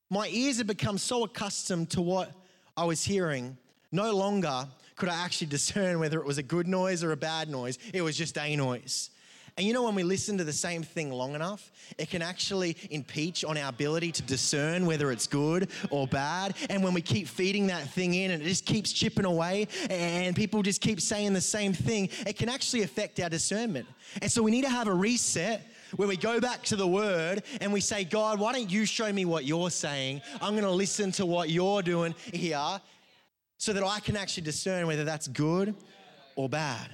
my 0.09 0.27
ears 0.27 0.57
had 0.57 0.67
become 0.67 0.97
so 0.97 1.23
accustomed 1.23 1.89
to 1.91 2.01
what 2.01 2.31
I 2.77 2.85
was 2.85 3.03
hearing, 3.03 3.57
no 3.91 4.13
longer 4.15 4.67
could 4.95 5.09
I 5.09 5.23
actually 5.23 5.47
discern 5.57 5.99
whether 5.99 6.19
it 6.19 6.25
was 6.25 6.37
a 6.37 6.43
good 6.43 6.67
noise 6.67 7.03
or 7.03 7.11
a 7.11 7.17
bad 7.17 7.49
noise. 7.49 7.77
It 7.93 8.01
was 8.01 8.17
just 8.17 8.37
a 8.37 8.55
noise. 8.55 9.09
And 9.55 9.67
you 9.67 9.73
know, 9.73 9.83
when 9.83 9.93
we 9.93 10.01
listen 10.01 10.37
to 10.39 10.43
the 10.43 10.53
same 10.53 10.81
thing 10.81 11.11
long 11.11 11.35
enough, 11.35 11.71
it 11.99 12.09
can 12.09 12.23
actually 12.23 12.75
impeach 12.89 13.45
on 13.45 13.55
our 13.55 13.69
ability 13.69 14.11
to 14.13 14.23
discern 14.23 14.87
whether 14.87 15.11
it's 15.11 15.27
good 15.27 15.69
or 15.91 16.07
bad. 16.07 16.55
And 16.71 16.83
when 16.83 16.95
we 16.95 17.01
keep 17.01 17.27
feeding 17.27 17.67
that 17.67 17.87
thing 17.89 18.15
in 18.15 18.31
and 18.31 18.41
it 18.41 18.45
just 18.45 18.65
keeps 18.65 18.91
chipping 18.91 19.25
away 19.25 19.67
and 19.91 20.35
people 20.35 20.63
just 20.63 20.81
keep 20.81 20.99
saying 20.99 21.33
the 21.33 21.41
same 21.41 21.71
thing, 21.71 22.09
it 22.25 22.35
can 22.35 22.49
actually 22.49 22.81
affect 22.81 23.19
our 23.19 23.29
discernment. 23.29 23.85
And 24.23 24.31
so 24.31 24.41
we 24.41 24.49
need 24.49 24.63
to 24.63 24.71
have 24.71 24.87
a 24.87 24.93
reset 24.93 25.61
where 25.95 26.07
we 26.07 26.17
go 26.17 26.39
back 26.39 26.63
to 26.63 26.75
the 26.75 26.87
word 26.87 27.43
and 27.61 27.71
we 27.71 27.81
say, 27.81 28.03
God, 28.03 28.39
why 28.39 28.53
don't 28.53 28.69
you 28.69 28.85
show 28.85 29.11
me 29.11 29.25
what 29.25 29.45
you're 29.45 29.69
saying? 29.69 30.21
I'm 30.41 30.53
going 30.53 30.63
to 30.63 30.71
listen 30.71 31.11
to 31.13 31.25
what 31.25 31.49
you're 31.49 31.81
doing 31.81 32.15
here 32.33 32.81
so 33.57 33.73
that 33.73 33.83
I 33.83 33.99
can 33.99 34.15
actually 34.17 34.43
discern 34.43 34.87
whether 34.87 35.03
that's 35.03 35.27
good 35.27 35.75
or 36.35 36.49
bad. 36.49 36.89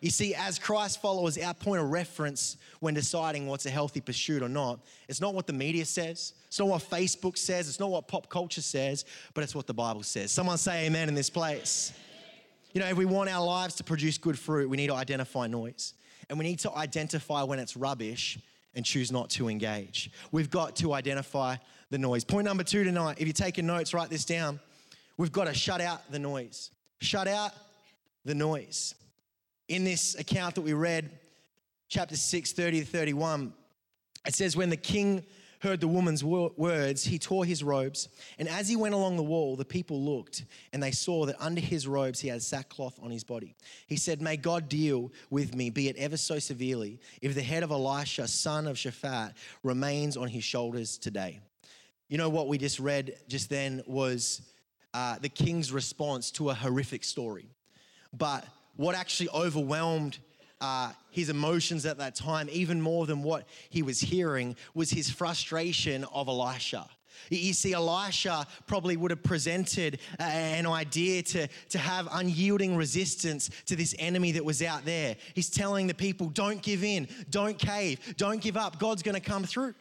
You 0.00 0.10
see, 0.10 0.34
as 0.34 0.58
Christ 0.58 1.02
followers, 1.02 1.36
our 1.36 1.52
point 1.52 1.82
of 1.82 1.90
reference 1.90 2.56
when 2.80 2.94
deciding 2.94 3.46
what's 3.46 3.66
a 3.66 3.70
healthy 3.70 4.00
pursuit 4.00 4.42
or 4.42 4.48
not, 4.48 4.80
it's 5.08 5.20
not 5.20 5.34
what 5.34 5.46
the 5.46 5.52
media 5.52 5.84
says, 5.84 6.32
it's 6.46 6.58
not 6.58 6.68
what 6.68 6.82
Facebook 6.82 7.36
says, 7.36 7.68
it's 7.68 7.78
not 7.78 7.90
what 7.90 8.08
pop 8.08 8.30
culture 8.30 8.62
says, 8.62 9.04
but 9.34 9.44
it's 9.44 9.54
what 9.54 9.66
the 9.66 9.74
Bible 9.74 10.02
says. 10.02 10.32
Someone 10.32 10.56
say 10.56 10.86
amen 10.86 11.08
in 11.08 11.14
this 11.14 11.28
place. 11.28 11.92
You 12.72 12.80
know, 12.80 12.86
if 12.86 12.96
we 12.96 13.04
want 13.04 13.28
our 13.28 13.44
lives 13.44 13.74
to 13.76 13.84
produce 13.84 14.16
good 14.16 14.38
fruit, 14.38 14.70
we 14.70 14.76
need 14.76 14.86
to 14.86 14.94
identify 14.94 15.46
noise. 15.46 15.92
And 16.30 16.38
we 16.38 16.46
need 16.46 16.60
to 16.60 16.72
identify 16.72 17.42
when 17.42 17.58
it's 17.58 17.76
rubbish 17.76 18.38
and 18.74 18.84
choose 18.84 19.12
not 19.12 19.28
to 19.30 19.48
engage. 19.48 20.10
We've 20.32 20.48
got 20.48 20.76
to 20.76 20.94
identify 20.94 21.56
the 21.90 21.98
noise. 21.98 22.24
Point 22.24 22.46
number 22.46 22.64
two 22.64 22.84
tonight, 22.84 23.16
if 23.18 23.26
you're 23.26 23.34
taking 23.34 23.66
notes, 23.66 23.92
write 23.92 24.08
this 24.08 24.24
down. 24.24 24.60
We've 25.18 25.32
got 25.32 25.48
to 25.48 25.54
shut 25.54 25.82
out 25.82 26.10
the 26.10 26.18
noise. 26.18 26.70
Shut 27.00 27.28
out 27.28 27.52
the 28.24 28.34
noise 28.34 28.94
in 29.70 29.84
this 29.84 30.16
account 30.16 30.56
that 30.56 30.62
we 30.62 30.72
read, 30.72 31.08
chapter 31.88 32.16
6, 32.16 32.52
30 32.52 32.80
to 32.80 32.86
31, 32.86 33.52
it 34.26 34.34
says, 34.34 34.56
When 34.56 34.68
the 34.68 34.76
king 34.76 35.24
heard 35.60 35.80
the 35.80 35.88
woman's 35.88 36.24
wo- 36.24 36.52
words, 36.56 37.04
he 37.04 37.18
tore 37.18 37.44
his 37.44 37.62
robes. 37.62 38.08
And 38.38 38.48
as 38.48 38.68
he 38.68 38.76
went 38.76 38.94
along 38.94 39.16
the 39.16 39.22
wall, 39.22 39.56
the 39.56 39.64
people 39.64 40.02
looked 40.02 40.44
and 40.72 40.82
they 40.82 40.90
saw 40.90 41.26
that 41.26 41.36
under 41.38 41.60
his 41.60 41.86
robes 41.86 42.20
he 42.20 42.28
had 42.28 42.42
sackcloth 42.42 42.98
on 43.02 43.10
his 43.10 43.24
body. 43.24 43.54
He 43.86 43.96
said, 43.96 44.20
May 44.20 44.36
God 44.36 44.68
deal 44.68 45.12
with 45.28 45.54
me, 45.54 45.70
be 45.70 45.88
it 45.88 45.96
ever 45.96 46.16
so 46.16 46.38
severely, 46.38 46.98
if 47.20 47.34
the 47.34 47.42
head 47.42 47.62
of 47.62 47.70
Elisha, 47.70 48.26
son 48.26 48.66
of 48.66 48.76
Shaphat, 48.76 49.34
remains 49.62 50.16
on 50.16 50.28
his 50.28 50.44
shoulders 50.44 50.98
today. 50.98 51.40
You 52.08 52.18
know 52.18 52.28
what 52.28 52.48
we 52.48 52.58
just 52.58 52.80
read 52.80 53.16
just 53.28 53.50
then 53.50 53.82
was 53.86 54.42
uh, 54.94 55.18
the 55.20 55.28
king's 55.28 55.72
response 55.72 56.30
to 56.32 56.50
a 56.50 56.54
horrific 56.54 57.04
story. 57.04 57.46
But 58.12 58.44
what 58.76 58.94
actually 58.94 59.28
overwhelmed 59.28 60.18
uh, 60.60 60.92
his 61.10 61.28
emotions 61.28 61.86
at 61.86 61.98
that 61.98 62.14
time, 62.14 62.48
even 62.50 62.80
more 62.80 63.06
than 63.06 63.22
what 63.22 63.46
he 63.68 63.82
was 63.82 64.00
hearing, 64.00 64.56
was 64.74 64.90
his 64.90 65.10
frustration 65.10 66.04
of 66.12 66.28
Elisha. 66.28 66.88
You 67.28 67.52
see, 67.52 67.74
Elisha 67.74 68.46
probably 68.66 68.96
would 68.96 69.10
have 69.10 69.22
presented 69.22 70.00
an 70.18 70.66
idea 70.66 71.22
to, 71.22 71.48
to 71.68 71.78
have 71.78 72.08
unyielding 72.12 72.76
resistance 72.76 73.50
to 73.66 73.76
this 73.76 73.94
enemy 73.98 74.32
that 74.32 74.44
was 74.44 74.62
out 74.62 74.84
there. 74.84 75.16
He's 75.34 75.50
telling 75.50 75.86
the 75.86 75.94
people, 75.94 76.28
don't 76.28 76.62
give 76.62 76.82
in, 76.82 77.08
don't 77.28 77.58
cave, 77.58 78.14
don't 78.16 78.40
give 78.40 78.56
up. 78.56 78.78
God's 78.78 79.02
going 79.02 79.14
to 79.14 79.20
come 79.20 79.44
through. 79.44 79.74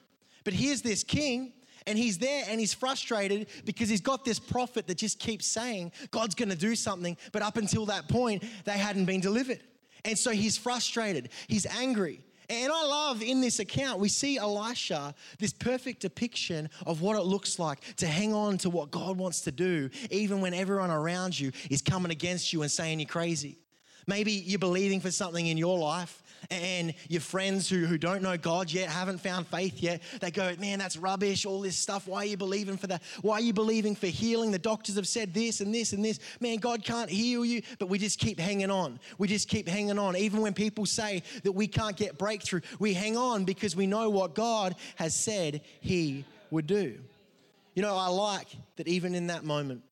But 0.44 0.54
here's 0.54 0.82
this 0.82 1.04
king 1.04 1.54
and 1.88 1.98
he's 1.98 2.18
there 2.18 2.44
and 2.48 2.60
he's 2.60 2.74
frustrated 2.74 3.48
because 3.66 3.90
he's 3.90 4.02
got 4.02 4.26
this 4.26 4.40
prophet 4.40 4.88
that 4.88 4.98
just 4.98 5.20
keeps 5.20 5.46
saying 5.46 5.92
God's 6.12 6.36
going 6.36 6.50
to 6.50 6.56
do 6.56 6.76
something, 6.76 7.18
but 7.32 7.42
up 7.42 7.58
until 7.58 7.86
that 7.88 8.08
point, 8.08 8.44
they 8.66 8.78
hadn't 8.78 9.06
been 9.06 9.22
delivered. 9.22 9.60
And 10.06 10.18
so 10.18 10.32
he's 10.32 10.58
frustrated, 10.58 11.30
he's 11.48 11.66
angry. 11.66 12.24
And 12.50 12.72
I 12.74 12.84
love 12.84 13.22
in 13.22 13.42
this 13.42 13.60
account, 13.60 14.00
we 14.00 14.10
see 14.10 14.40
Elisha, 14.40 15.14
this 15.38 15.54
perfect 15.54 16.02
depiction 16.02 16.68
of 16.88 17.02
what 17.02 17.16
it 17.16 17.22
looks 17.22 17.60
like 17.60 17.80
to 17.98 18.08
hang 18.08 18.34
on 18.34 18.58
to 18.60 18.72
what 18.72 18.90
God 18.90 19.18
wants 19.20 19.42
to 19.42 19.52
do, 19.52 19.92
even 20.10 20.42
when 20.42 20.56
everyone 20.56 20.90
around 20.90 21.40
you 21.40 21.52
is 21.70 21.84
coming 21.84 22.12
against 22.12 22.52
you 22.52 22.64
and 22.64 22.72
saying 22.72 23.00
you're 23.00 23.08
crazy. 23.08 23.60
Maybe 24.08 24.32
you're 24.32 24.58
believing 24.58 25.00
for 25.00 25.12
something 25.12 25.46
in 25.46 25.58
your 25.58 25.78
life 25.78 26.24
and 26.50 26.94
your 27.08 27.22
friends 27.22 27.70
who, 27.70 27.86
who 27.86 27.98
don't 27.98 28.22
know 28.22 28.38
God 28.38 28.72
yet, 28.72 28.90
haven't 28.90 29.20
found 29.20 29.48
faith 29.48 29.82
yet, 29.82 30.02
they 30.20 30.32
go, 30.32 30.54
man, 30.60 30.80
that's 30.80 30.98
rubbish, 30.98 31.46
all 31.46 31.62
this 31.62 31.78
stuff. 31.78 32.08
Why 32.08 32.20
are 32.20 32.26
you 32.26 32.38
believing 32.38 32.78
for 32.78 32.88
that? 32.88 33.04
Why 33.22 33.36
are 33.36 33.42
you 33.42 33.54
believing 33.54 33.96
for 33.96 34.08
healing? 34.08 34.52
The 34.52 34.60
doctors 34.60 34.96
have 34.96 35.08
said 35.08 35.34
this 35.34 35.62
and 35.62 35.74
this 35.74 35.94
and 35.94 36.04
this. 36.04 36.20
Man, 36.40 36.58
God 36.58 36.84
can't 36.84 37.10
heal 37.10 37.46
you, 37.46 37.62
but 37.78 37.90
we 37.90 37.98
just 37.98 38.20
keep 38.20 38.40
hanging 38.40 38.72
on. 38.72 39.00
We 39.18 39.28
just 39.28 39.48
keep 39.50 39.68
hanging 39.68 40.00
on. 40.00 40.16
Even 40.16 40.42
when 40.42 40.54
people 40.54 40.86
say 40.86 41.24
that 41.44 41.52
we 41.52 41.68
can't 41.68 41.96
get 41.96 42.18
breakthrough, 42.18 42.62
we 42.80 42.94
hang 42.94 43.18
on 43.18 43.46
because 43.46 43.76
we 43.76 43.88
know 43.88 44.10
what 44.10 44.36
God 44.36 44.76
has 44.96 45.16
said 45.16 45.62
He 45.82 46.26
would 46.52 46.68
do. 46.68 47.00
You 47.76 47.82
know, 47.82 47.96
I 47.96 48.08
like 48.08 48.48
that 48.78 48.88
even 48.88 49.16
in 49.16 49.28
that 49.28 49.44
moment, 49.44 49.84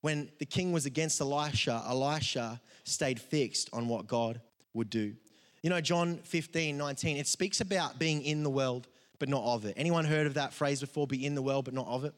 when 0.00 0.30
the 0.38 0.46
king 0.46 0.72
was 0.72 0.86
against 0.86 1.20
Elisha, 1.20 1.82
Elisha 1.88 2.60
stayed 2.84 3.20
fixed 3.20 3.70
on 3.72 3.88
what 3.88 4.06
God 4.06 4.40
would 4.74 4.90
do. 4.90 5.14
You 5.62 5.68
know, 5.68 5.80
John 5.80 6.18
15, 6.24 6.76
19, 6.76 7.16
it 7.18 7.26
speaks 7.26 7.60
about 7.60 7.98
being 7.98 8.22
in 8.22 8.42
the 8.42 8.50
world, 8.50 8.88
but 9.18 9.28
not 9.28 9.44
of 9.44 9.66
it. 9.66 9.74
Anyone 9.76 10.06
heard 10.06 10.26
of 10.26 10.34
that 10.34 10.54
phrase 10.54 10.80
before, 10.80 11.06
be 11.06 11.26
in 11.26 11.34
the 11.34 11.42
world, 11.42 11.66
but 11.66 11.74
not 11.74 11.86
of 11.86 12.04
it? 12.04 12.14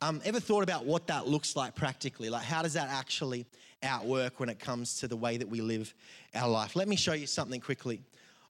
Um, 0.00 0.22
ever 0.24 0.40
thought 0.40 0.62
about 0.62 0.86
what 0.86 1.06
that 1.08 1.28
looks 1.28 1.54
like 1.54 1.74
practically? 1.74 2.30
Like, 2.30 2.44
how 2.44 2.62
does 2.62 2.72
that 2.72 2.88
actually 2.88 3.44
outwork 3.82 4.40
when 4.40 4.48
it 4.48 4.58
comes 4.58 5.00
to 5.00 5.08
the 5.08 5.16
way 5.16 5.36
that 5.36 5.48
we 5.48 5.60
live 5.60 5.92
our 6.34 6.48
life? 6.48 6.74
Let 6.74 6.88
me 6.88 6.96
show 6.96 7.12
you 7.12 7.26
something 7.26 7.60
quickly. 7.60 8.00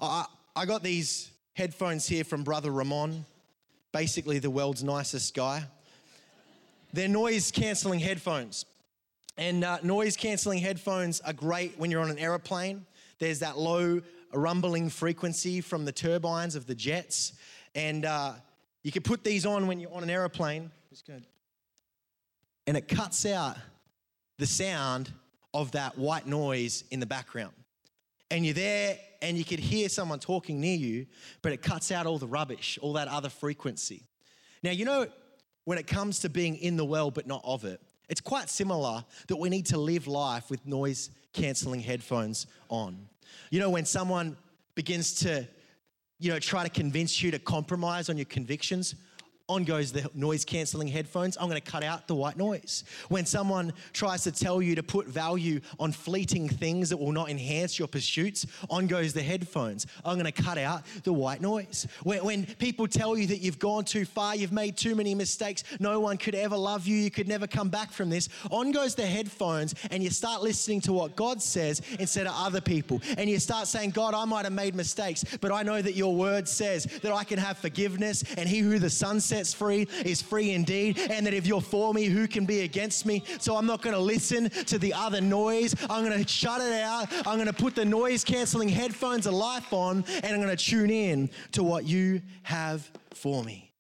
I, 0.00 0.26
I 0.55 0.67
got 0.67 0.85
these 0.85 1.33
headphones 1.55 2.07
here 2.07 2.23
from 2.23 2.45
Brother 2.45 2.71
Ramon, 2.71 3.25
basically 3.91 4.38
the 4.38 4.50
world's 4.50 4.85
nicest 4.85 5.35
guy. 5.35 5.64
They're 6.93 7.09
noise 7.09 7.50
cancelling 7.50 7.99
headphones. 7.99 8.67
And 9.37 9.64
uh, 9.64 9.79
noise 9.83 10.17
cancelling 10.17 10.61
headphones 10.61 11.21
are 11.23 11.33
great 11.33 11.76
when 11.76 11.91
you're 11.91 12.02
on 12.02 12.11
an 12.11 12.19
aeroplane 12.19 12.87
there's 13.23 13.38
that 13.38 13.57
low 13.57 14.00
rumbling 14.33 14.91
frequency 14.91 15.61
from 15.61 15.85
the 15.85 15.93
turbines 15.93 16.57
of 16.57 16.67
the 16.67 16.75
jets. 16.75 17.35
And 17.73 18.05
uh, 18.05 18.33
you 18.83 18.91
can 18.91 19.05
put 19.05 19.23
these 19.23 19.47
on 19.47 19.69
when 19.69 19.79
you're 19.79 19.95
on 19.95 20.02
an 20.02 20.11
aeroplane. 20.11 20.73
And 22.67 22.76
it 22.76 22.89
cuts 22.89 23.25
out 23.25 23.56
the 24.39 24.47
sound 24.47 25.13
of 25.54 25.71
that 25.71 25.97
white 25.97 26.26
noise 26.26 26.82
in 26.91 26.99
the 26.99 27.06
background. 27.06 27.52
And 28.28 28.45
you're 28.45 28.54
there 28.54 28.99
and 29.21 29.39
you 29.39 29.45
could 29.45 29.61
hear 29.61 29.89
someone 29.89 30.19
talking 30.19 30.61
near 30.61 30.76
you, 30.76 31.06
but 31.43 31.52
it 31.52 31.63
cuts 31.63 31.93
out 31.93 32.06
all 32.06 32.19
the 32.19 32.26
rubbish, 32.26 32.76
all 32.82 32.95
that 32.95 33.06
other 33.06 33.28
frequency. 33.28 34.02
Now, 34.65 34.73
you 34.73 34.85
know, 34.85 35.06
when 35.63 35.78
it 35.78 35.87
comes 35.87 36.19
to 36.21 36.28
being 36.28 36.56
in 36.56 36.76
the 36.76 36.85
world 36.85 37.15
but 37.15 37.28
not 37.28 37.43
of 37.45 37.65
it, 37.65 37.80
it's 38.08 38.21
quite 38.21 38.50
similar 38.50 39.04
that 39.28 39.37
we 39.37 39.49
need 39.49 39.67
to 39.67 39.78
live 39.78 40.08
life 40.08 40.50
with 40.50 40.67
noise 40.67 41.11
cancelling 41.32 41.80
headphones 41.80 42.47
on. 42.69 43.08
You 43.50 43.60
know, 43.60 43.71
when 43.71 43.84
someone 43.84 44.36
begins 44.75 45.14
to, 45.21 45.47
you 46.18 46.30
know, 46.30 46.38
try 46.38 46.62
to 46.62 46.71
convince 46.71 47.23
you 47.23 47.30
to 47.30 47.38
compromise 47.38 48.08
on 48.08 48.16
your 48.16 48.26
convictions, 48.26 48.95
on 49.52 49.65
goes 49.65 49.93
the 49.93 50.10
noise 50.15 50.45
cancelling 50.45 50.88
headphones. 50.88 51.36
I'm 51.38 51.49
going 51.49 51.60
to 51.60 51.71
cut 51.71 51.84
out 51.84 52.08
the 52.08 52.15
white 52.15 52.36
noise. 52.36 52.84
When 53.08 53.26
someone 53.26 53.73
tries 53.93 54.25
to 54.25 54.32
tell 54.32 54.62
you 54.62 54.75
to 54.75 54.82
put 54.82 55.06
value 55.06 55.60
on 55.78 55.93
fleeting 55.93 56.49
things 56.49 56.88
that 56.88 56.97
will 56.97 57.12
not 57.12 57.28
enhance 57.28 57.78
your 57.78 57.88
pursuits, 57.88 58.47
on 58.71 58.86
goes 58.86 59.12
the 59.12 59.23
headphones. 59.23 59.86
I'm 60.04 60.15
going 60.15 60.32
to 60.32 60.43
cut 60.43 60.58
out 60.58 60.84
the 61.04 61.12
white 61.12 61.43
noise. 61.43 61.86
When, 62.02 62.25
when 62.25 62.47
people 62.47 62.88
tell 62.88 63.17
you 63.17 63.26
that 63.28 63.38
you've 63.38 63.58
gone 63.58 63.84
too 63.84 64.04
far, 64.04 64.34
you've 64.34 64.52
made 64.52 64.76
too 64.76 64.95
many 64.95 65.15
mistakes, 65.15 65.65
no 65.78 66.00
one 66.00 66.17
could 66.17 66.34
ever 66.34 66.56
love 66.56 66.86
you, 66.86 66.97
you 66.97 67.10
could 67.10 67.28
never 67.28 67.47
come 67.47 67.69
back 67.69 67.93
from 67.93 68.08
this, 68.08 68.28
on 68.50 68.73
goes 68.73 68.95
the 68.95 69.06
headphones, 69.06 69.75
and 69.91 70.02
you 70.02 70.10
start 70.10 70.43
listening 70.43 70.80
to 70.82 70.93
what 70.93 71.15
God 71.15 71.43
says 71.43 71.82
instead 71.99 72.26
of 72.26 72.32
other 72.36 72.60
people. 72.60 73.00
And 73.19 73.28
you 73.28 73.38
start 73.38 73.67
saying, 73.67 73.91
God, 73.91 74.15
I 74.15 74.25
might 74.25 74.45
have 74.45 74.52
made 74.52 74.75
mistakes, 74.75 75.25
but 75.41 75.52
I 75.52 75.62
know 75.62 75.82
that 75.82 75.95
your 75.95 76.15
word 76.15 76.49
says 76.49 76.84
that 77.02 77.12
I 77.12 77.25
can 77.25 77.38
have 77.38 77.58
forgiveness, 77.58 78.25
and 78.36 78.49
he 78.49 78.60
who 78.60 78.78
the 78.78 78.91
Son 78.91 79.21
sets 79.21 79.42
sets 79.43 79.55
free 79.55 79.89
is 80.05 80.23
free 80.23 80.52
indeed. 80.52 80.99
And 80.99 81.26
that 81.26 81.35
if 81.35 81.47
you're 81.47 81.61
for 81.61 81.93
me, 81.93 82.05
who 82.05 82.28
can 82.28 82.47
be 82.47 82.61
against 82.61 83.05
me? 83.05 83.25
So 83.41 83.57
I'm 83.57 83.67
not 83.67 83.83
going 83.83 83.95
to 83.95 84.00
listen 84.00 84.49
to 84.50 84.78
the 84.78 84.95
other 84.95 85.21
noise. 85.21 85.75
I'm 85.91 86.05
going 86.05 86.23
to 86.23 86.28
shut 86.28 86.61
it 86.61 86.73
out. 86.73 87.09
I'm 87.26 87.37
going 87.37 87.47
to 87.47 87.52
put 87.52 87.75
the 87.75 87.85
noise 87.85 88.23
canceling 88.23 88.69
headphones 88.69 89.26
of 89.26 89.35
life 89.35 89.73
on 89.73 90.05
and 90.23 90.26
I'm 90.26 90.41
going 90.41 90.57
to 90.57 90.65
tune 90.65 90.91
in 90.91 91.31
to 91.52 91.63
what 91.63 91.85
you 91.85 92.23
have 92.45 92.89
for 93.15 93.43
me. 93.43 93.73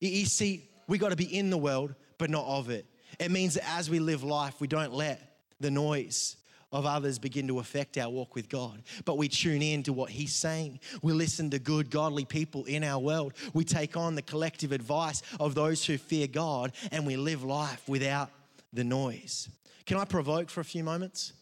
You 0.00 0.26
see, 0.26 0.68
we 0.86 0.98
got 0.98 1.10
to 1.10 1.16
be 1.16 1.36
in 1.36 1.48
the 1.50 1.58
world, 1.58 1.94
but 2.18 2.28
not 2.28 2.44
of 2.44 2.68
it. 2.68 2.84
It 3.18 3.30
means 3.30 3.54
that 3.54 3.68
as 3.70 3.88
we 3.88 3.98
live 3.98 4.22
life, 4.22 4.60
we 4.60 4.66
don't 4.66 4.92
let 4.92 5.38
the 5.60 5.70
noise 5.70 6.36
of 6.72 6.84
others 6.84 7.18
begin 7.18 7.46
to 7.48 7.58
affect 7.58 7.96
our 7.96 8.10
walk 8.10 8.34
with 8.34 8.48
God. 8.48 8.82
But 9.04 9.18
we 9.18 9.28
tune 9.28 9.62
in 9.62 9.82
to 9.84 9.92
what 9.92 10.10
He's 10.10 10.34
saying. 10.34 10.80
We 11.02 11.12
listen 11.12 11.50
to 11.50 11.58
good, 11.58 11.90
godly 11.90 12.24
people 12.24 12.64
in 12.64 12.82
our 12.84 12.98
world. 12.98 13.34
We 13.54 13.64
take 13.64 13.96
on 13.96 14.14
the 14.14 14.22
collective 14.22 14.72
advice 14.72 15.22
of 15.38 15.54
those 15.54 15.84
who 15.84 15.96
fear 15.98 16.26
God 16.26 16.72
and 16.90 17.06
we 17.06 17.16
live 17.16 17.44
life 17.44 17.88
without 17.88 18.30
the 18.72 18.84
noise. 18.84 19.48
Can 19.86 19.96
I 19.96 20.04
provoke 20.04 20.50
for 20.50 20.60
a 20.60 20.64
few 20.64 20.82
moments? 20.82 21.32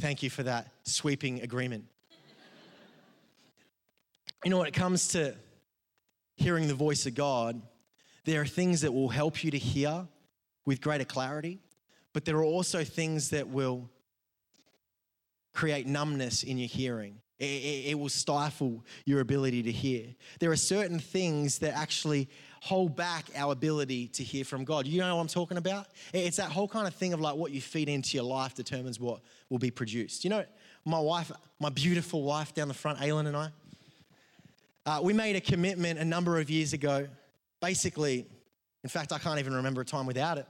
Thank 0.00 0.22
you 0.22 0.30
for 0.30 0.42
that 0.42 0.68
sweeping 0.84 1.42
agreement. 1.42 1.84
You 4.44 4.50
know, 4.50 4.58
when 4.58 4.68
it 4.68 4.74
comes 4.74 5.08
to 5.08 5.34
hearing 6.36 6.68
the 6.68 6.74
voice 6.74 7.06
of 7.06 7.14
God, 7.14 7.60
there 8.24 8.40
are 8.42 8.46
things 8.46 8.82
that 8.82 8.92
will 8.92 9.08
help 9.08 9.42
you 9.42 9.50
to 9.50 9.58
hear 9.58 10.06
with 10.64 10.80
greater 10.80 11.04
clarity 11.04 11.58
but 12.16 12.24
there 12.24 12.38
are 12.38 12.44
also 12.44 12.82
things 12.82 13.28
that 13.28 13.46
will 13.46 13.90
create 15.52 15.86
numbness 15.86 16.44
in 16.44 16.56
your 16.56 16.66
hearing. 16.66 17.20
It, 17.38 17.44
it, 17.44 17.90
it, 17.90 17.98
will 17.98 18.08
stifle 18.08 18.86
your 19.04 19.20
ability 19.20 19.62
to 19.64 19.70
hear. 19.70 20.06
There 20.40 20.50
are 20.50 20.56
certain 20.56 20.98
things 20.98 21.58
that 21.58 21.76
actually 21.76 22.30
hold 22.62 22.96
back 22.96 23.26
our 23.36 23.52
ability 23.52 24.08
to 24.08 24.22
hear 24.22 24.46
from 24.46 24.64
God. 24.64 24.86
You 24.86 25.02
know 25.02 25.14
what 25.14 25.20
I'm 25.20 25.28
talking 25.28 25.58
about? 25.58 25.88
It's 26.14 26.38
that 26.38 26.50
whole 26.50 26.68
kind 26.68 26.88
of 26.88 26.94
thing 26.94 27.12
of 27.12 27.20
like 27.20 27.36
what 27.36 27.52
you 27.52 27.60
feed 27.60 27.90
into 27.90 28.16
your 28.16 28.24
life 28.24 28.54
determines 28.54 28.98
what 28.98 29.20
will 29.50 29.58
be 29.58 29.70
produced. 29.70 30.24
You 30.24 30.30
know, 30.30 30.44
my 30.86 30.98
wife, 30.98 31.30
my 31.60 31.68
beautiful 31.68 32.22
wife 32.22 32.54
down 32.54 32.68
the 32.68 32.72
front, 32.72 32.98
Aylin 33.00 33.26
and 33.26 33.36
I, 33.36 33.50
uh, 34.86 35.00
we 35.02 35.12
made 35.12 35.36
a 35.36 35.42
commitment 35.42 35.98
a 35.98 36.04
number 36.06 36.40
of 36.40 36.48
years 36.48 36.72
ago. 36.72 37.08
Basically, 37.60 38.24
in 38.82 38.88
fact, 38.88 39.12
I 39.12 39.18
can't 39.18 39.38
even 39.38 39.52
remember 39.52 39.82
a 39.82 39.84
time 39.84 40.06
without 40.06 40.38
it. 40.38 40.46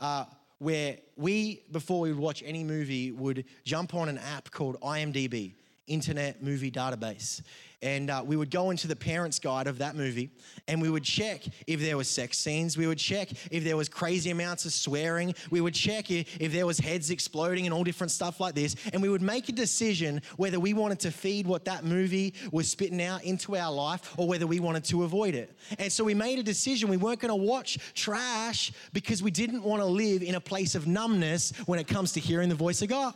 Uh, 0.00 0.24
where 0.62 0.98
we, 1.16 1.64
before 1.72 1.98
we 2.00 2.12
would 2.12 2.20
watch 2.20 2.40
any 2.46 2.62
movie, 2.62 3.10
would 3.10 3.44
jump 3.64 3.94
on 3.94 4.08
an 4.08 4.18
app 4.18 4.50
called 4.52 4.80
IMDb. 4.80 5.54
Internet 5.86 6.42
movie 6.42 6.70
database. 6.70 7.42
And 7.82 8.10
uh, 8.10 8.22
we 8.24 8.36
would 8.36 8.50
go 8.50 8.70
into 8.70 8.86
the 8.86 8.94
parents' 8.94 9.40
guide 9.40 9.66
of 9.66 9.78
that 9.78 9.96
movie 9.96 10.30
and 10.68 10.80
we 10.80 10.88
would 10.88 11.02
check 11.02 11.42
if 11.66 11.80
there 11.80 11.96
was 11.96 12.08
sex 12.08 12.38
scenes. 12.38 12.76
We 12.76 12.86
would 12.86 12.98
check 12.98 13.30
if 13.50 13.64
there 13.64 13.76
was 13.76 13.88
crazy 13.88 14.30
amounts 14.30 14.64
of 14.64 14.72
swearing. 14.72 15.34
We 15.50 15.60
would 15.60 15.74
check 15.74 16.08
if, 16.10 16.40
if 16.40 16.52
there 16.52 16.64
was 16.64 16.78
heads 16.78 17.10
exploding 17.10 17.66
and 17.66 17.74
all 17.74 17.82
different 17.82 18.12
stuff 18.12 18.38
like 18.38 18.54
this. 18.54 18.76
And 18.92 19.02
we 19.02 19.08
would 19.08 19.20
make 19.20 19.48
a 19.48 19.52
decision 19.52 20.22
whether 20.36 20.60
we 20.60 20.74
wanted 20.74 21.00
to 21.00 21.10
feed 21.10 21.44
what 21.44 21.64
that 21.64 21.84
movie 21.84 22.34
was 22.52 22.70
spitting 22.70 23.02
out 23.02 23.24
into 23.24 23.56
our 23.56 23.72
life 23.72 24.14
or 24.16 24.28
whether 24.28 24.46
we 24.46 24.60
wanted 24.60 24.84
to 24.84 25.02
avoid 25.02 25.34
it. 25.34 25.52
And 25.80 25.92
so 25.92 26.04
we 26.04 26.14
made 26.14 26.38
a 26.38 26.44
decision. 26.44 26.88
We 26.88 26.96
weren't 26.98 27.18
going 27.18 27.30
to 27.30 27.34
watch 27.34 27.78
trash 27.94 28.72
because 28.92 29.24
we 29.24 29.32
didn't 29.32 29.64
want 29.64 29.82
to 29.82 29.86
live 29.86 30.22
in 30.22 30.36
a 30.36 30.40
place 30.40 30.76
of 30.76 30.86
numbness 30.86 31.52
when 31.66 31.80
it 31.80 31.88
comes 31.88 32.12
to 32.12 32.20
hearing 32.20 32.48
the 32.48 32.54
voice 32.54 32.80
of 32.80 32.88
God. 32.88 33.14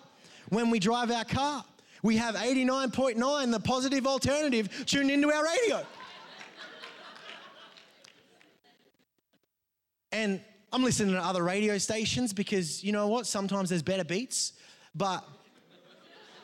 When 0.48 0.70
we 0.70 0.80
drive 0.80 1.12
our 1.12 1.24
car, 1.24 1.64
we 2.06 2.16
have 2.18 2.36
89.9, 2.36 3.50
the 3.50 3.58
positive 3.58 4.06
alternative, 4.06 4.86
tuned 4.86 5.10
into 5.10 5.28
our 5.32 5.44
radio. 5.44 5.84
and 10.12 10.40
I'm 10.72 10.84
listening 10.84 11.14
to 11.14 11.20
other 11.20 11.42
radio 11.42 11.78
stations 11.78 12.32
because 12.32 12.84
you 12.84 12.92
know 12.92 13.08
what? 13.08 13.26
Sometimes 13.26 13.70
there's 13.70 13.82
better 13.82 14.04
beats. 14.04 14.52
But 14.94 15.24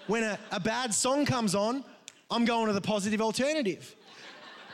when 0.09 0.25
a, 0.25 0.37
a 0.51 0.59
bad 0.59 0.92
song 0.92 1.25
comes 1.25 1.55
on, 1.55 1.85
I'm 2.29 2.44
going 2.44 2.66
to 2.66 2.72
the 2.72 2.81
positive 2.81 3.20
alternative 3.20 3.94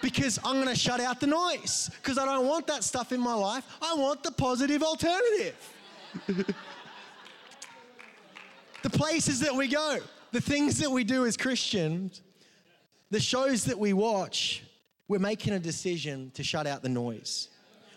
because 0.01 0.39
I'm 0.43 0.55
going 0.55 0.69
to 0.69 0.75
shut 0.75 1.01
out 1.01 1.21
the 1.21 1.27
noise 1.27 1.91
because 2.01 2.17
I 2.17 2.25
don't 2.25 2.47
want 2.47 2.67
that 2.69 2.83
stuff 2.83 3.13
in 3.13 3.21
my 3.21 3.35
life. 3.35 3.63
I 3.83 3.95
want 3.95 4.23
the 4.23 4.31
positive 4.31 4.83
alternative. 4.83 5.71
the 8.83 8.91
places 8.91 9.41
that 9.41 9.55
we 9.55 9.69
go 9.69 9.99
the 10.33 10.41
things 10.41 10.79
that 10.79 10.91
we 10.91 11.05
do 11.05 11.27
as 11.27 11.37
Christians, 11.37 12.23
the 13.11 13.21
shows 13.21 13.65
that 13.65 13.79
we 13.79 13.93
watch, 13.93 14.63
we're 15.09 15.19
making 15.19 15.55
a 15.55 15.59
decision 15.59 16.31
to 16.35 16.43
shut 16.43 16.67
out 16.67 16.83
the 16.83 16.89
noise. 16.89 17.49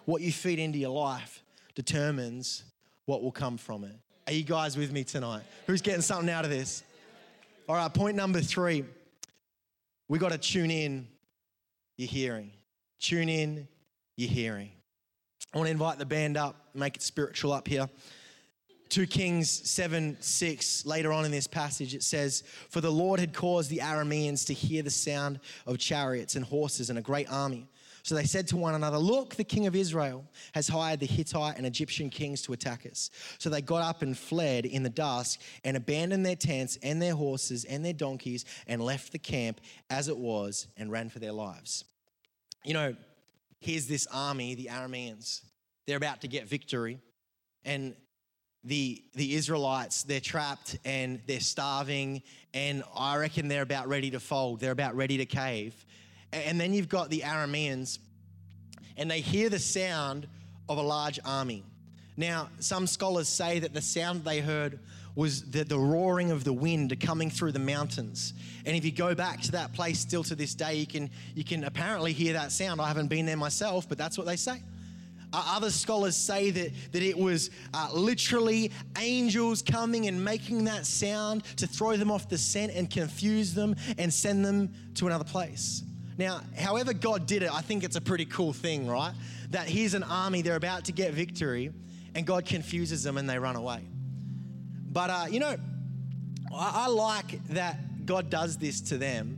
What 0.05 0.21
you 0.21 0.31
feed 0.31 0.59
into 0.59 0.79
your 0.79 0.91
life 0.91 1.43
determines 1.75 2.63
what 3.05 3.21
will 3.21 3.31
come 3.31 3.57
from 3.57 3.83
it. 3.83 3.95
Are 4.27 4.33
you 4.33 4.43
guys 4.43 4.77
with 4.77 4.91
me 4.91 5.03
tonight? 5.03 5.43
Who's 5.67 5.81
getting 5.81 6.01
something 6.01 6.29
out 6.29 6.45
of 6.45 6.51
this? 6.51 6.83
All 7.67 7.75
right, 7.75 7.93
point 7.93 8.15
number 8.15 8.41
three. 8.41 8.85
We 10.07 10.19
got 10.19 10.31
to 10.31 10.37
tune 10.37 10.71
in 10.71 11.07
your 11.97 12.07
hearing. 12.07 12.51
Tune 12.99 13.29
in 13.29 13.67
your 14.17 14.29
hearing. 14.29 14.71
I 15.53 15.57
want 15.57 15.67
to 15.67 15.71
invite 15.71 15.97
the 15.97 16.05
band 16.05 16.37
up, 16.37 16.55
make 16.73 16.95
it 16.95 17.01
spiritual 17.01 17.51
up 17.51 17.67
here. 17.67 17.89
2 18.91 19.07
Kings 19.07 19.49
7 19.49 20.17
6, 20.19 20.85
later 20.85 21.13
on 21.13 21.23
in 21.23 21.31
this 21.31 21.47
passage, 21.47 21.95
it 21.95 22.03
says, 22.03 22.43
For 22.69 22.81
the 22.81 22.91
Lord 22.91 23.21
had 23.21 23.33
caused 23.33 23.69
the 23.69 23.77
Arameans 23.77 24.45
to 24.47 24.53
hear 24.53 24.83
the 24.83 24.89
sound 24.89 25.39
of 25.65 25.77
chariots 25.77 26.35
and 26.35 26.43
horses 26.43 26.89
and 26.89 26.99
a 26.99 27.01
great 27.01 27.31
army. 27.31 27.69
So 28.03 28.15
they 28.15 28.25
said 28.25 28.49
to 28.49 28.57
one 28.57 28.75
another, 28.75 28.97
Look, 28.97 29.35
the 29.35 29.45
king 29.45 29.65
of 29.65 29.77
Israel 29.77 30.25
has 30.53 30.67
hired 30.67 30.99
the 30.99 31.05
Hittite 31.05 31.55
and 31.55 31.65
Egyptian 31.65 32.09
kings 32.09 32.41
to 32.41 32.51
attack 32.51 32.85
us. 32.85 33.11
So 33.37 33.49
they 33.49 33.61
got 33.61 33.81
up 33.81 34.01
and 34.01 34.17
fled 34.17 34.65
in 34.65 34.83
the 34.83 34.89
dusk 34.89 35.39
and 35.63 35.77
abandoned 35.77 36.25
their 36.25 36.35
tents 36.35 36.77
and 36.83 37.01
their 37.01 37.15
horses 37.15 37.63
and 37.63 37.85
their 37.85 37.93
donkeys 37.93 38.43
and 38.67 38.81
left 38.81 39.13
the 39.13 39.19
camp 39.19 39.61
as 39.89 40.09
it 40.09 40.17
was 40.17 40.67
and 40.75 40.91
ran 40.91 41.07
for 41.07 41.19
their 41.19 41.31
lives. 41.31 41.85
You 42.65 42.73
know, 42.73 42.95
here's 43.61 43.87
this 43.87 44.05
army, 44.11 44.53
the 44.55 44.67
Arameans. 44.69 45.43
They're 45.87 45.95
about 45.95 46.19
to 46.21 46.27
get 46.27 46.49
victory. 46.49 46.99
And 47.63 47.95
the, 48.63 49.03
the 49.15 49.35
Israelites, 49.35 50.03
they're 50.03 50.19
trapped 50.19 50.77
and 50.85 51.21
they're 51.25 51.39
starving, 51.39 52.21
and 52.53 52.83
I 52.95 53.17
reckon 53.17 53.47
they're 53.47 53.61
about 53.61 53.87
ready 53.87 54.11
to 54.11 54.19
fold. 54.19 54.59
They're 54.59 54.71
about 54.71 54.95
ready 54.95 55.17
to 55.17 55.25
cave. 55.25 55.73
And 56.31 56.61
then 56.61 56.73
you've 56.73 56.89
got 56.89 57.09
the 57.09 57.21
Arameans, 57.21 57.99
and 58.97 59.09
they 59.09 59.21
hear 59.21 59.49
the 59.49 59.59
sound 59.59 60.27
of 60.69 60.77
a 60.77 60.81
large 60.81 61.19
army. 61.25 61.63
Now, 62.17 62.49
some 62.59 62.87
scholars 62.87 63.27
say 63.27 63.59
that 63.59 63.73
the 63.73 63.81
sound 63.81 64.23
they 64.23 64.41
heard 64.41 64.79
was 65.15 65.49
the, 65.51 65.63
the 65.63 65.77
roaring 65.77 66.31
of 66.31 66.43
the 66.43 66.53
wind 66.53 66.97
coming 67.01 67.29
through 67.29 67.51
the 67.51 67.59
mountains. 67.59 68.33
And 68.65 68.77
if 68.77 68.85
you 68.85 68.91
go 68.91 69.13
back 69.15 69.41
to 69.41 69.51
that 69.53 69.73
place 69.73 69.99
still 69.99 70.23
to 70.25 70.35
this 70.35 70.55
day, 70.55 70.75
you 70.75 70.87
can, 70.87 71.09
you 71.35 71.43
can 71.43 71.63
apparently 71.63 72.13
hear 72.13 72.33
that 72.33 72.51
sound. 72.51 72.79
I 72.79 72.87
haven't 72.87 73.07
been 73.07 73.25
there 73.25 73.37
myself, 73.37 73.89
but 73.89 73.97
that's 73.97 74.17
what 74.17 74.27
they 74.27 74.37
say. 74.37 74.61
Uh, 75.33 75.43
other 75.47 75.69
scholars 75.69 76.15
say 76.15 76.51
that, 76.51 76.71
that 76.91 77.01
it 77.01 77.17
was 77.17 77.49
uh, 77.73 77.89
literally 77.93 78.71
angels 78.99 79.61
coming 79.61 80.07
and 80.07 80.23
making 80.23 80.65
that 80.65 80.85
sound 80.85 81.43
to 81.57 81.67
throw 81.67 81.95
them 81.95 82.11
off 82.11 82.27
the 82.27 82.37
scent 82.37 82.71
and 82.73 82.89
confuse 82.89 83.53
them 83.53 83.75
and 83.97 84.13
send 84.13 84.43
them 84.43 84.69
to 84.95 85.07
another 85.07 85.23
place. 85.23 85.83
Now, 86.17 86.41
however 86.57 86.93
God 86.93 87.25
did 87.25 87.43
it, 87.43 87.53
I 87.53 87.61
think 87.61 87.83
it's 87.83 87.95
a 87.95 88.01
pretty 88.01 88.25
cool 88.25 88.53
thing, 88.53 88.87
right? 88.87 89.13
That 89.51 89.67
here's 89.67 89.93
an 89.93 90.03
army, 90.03 90.41
they're 90.41 90.55
about 90.55 90.85
to 90.85 90.91
get 90.91 91.13
victory, 91.13 91.71
and 92.13 92.25
God 92.25 92.45
confuses 92.45 93.03
them 93.03 93.17
and 93.17 93.29
they 93.29 93.39
run 93.39 93.55
away. 93.55 93.87
But, 94.91 95.09
uh, 95.09 95.25
you 95.29 95.39
know, 95.39 95.55
I, 96.53 96.85
I 96.85 96.87
like 96.87 97.43
that 97.49 98.05
God 98.05 98.29
does 98.29 98.57
this 98.57 98.81
to 98.81 98.97
them 98.97 99.37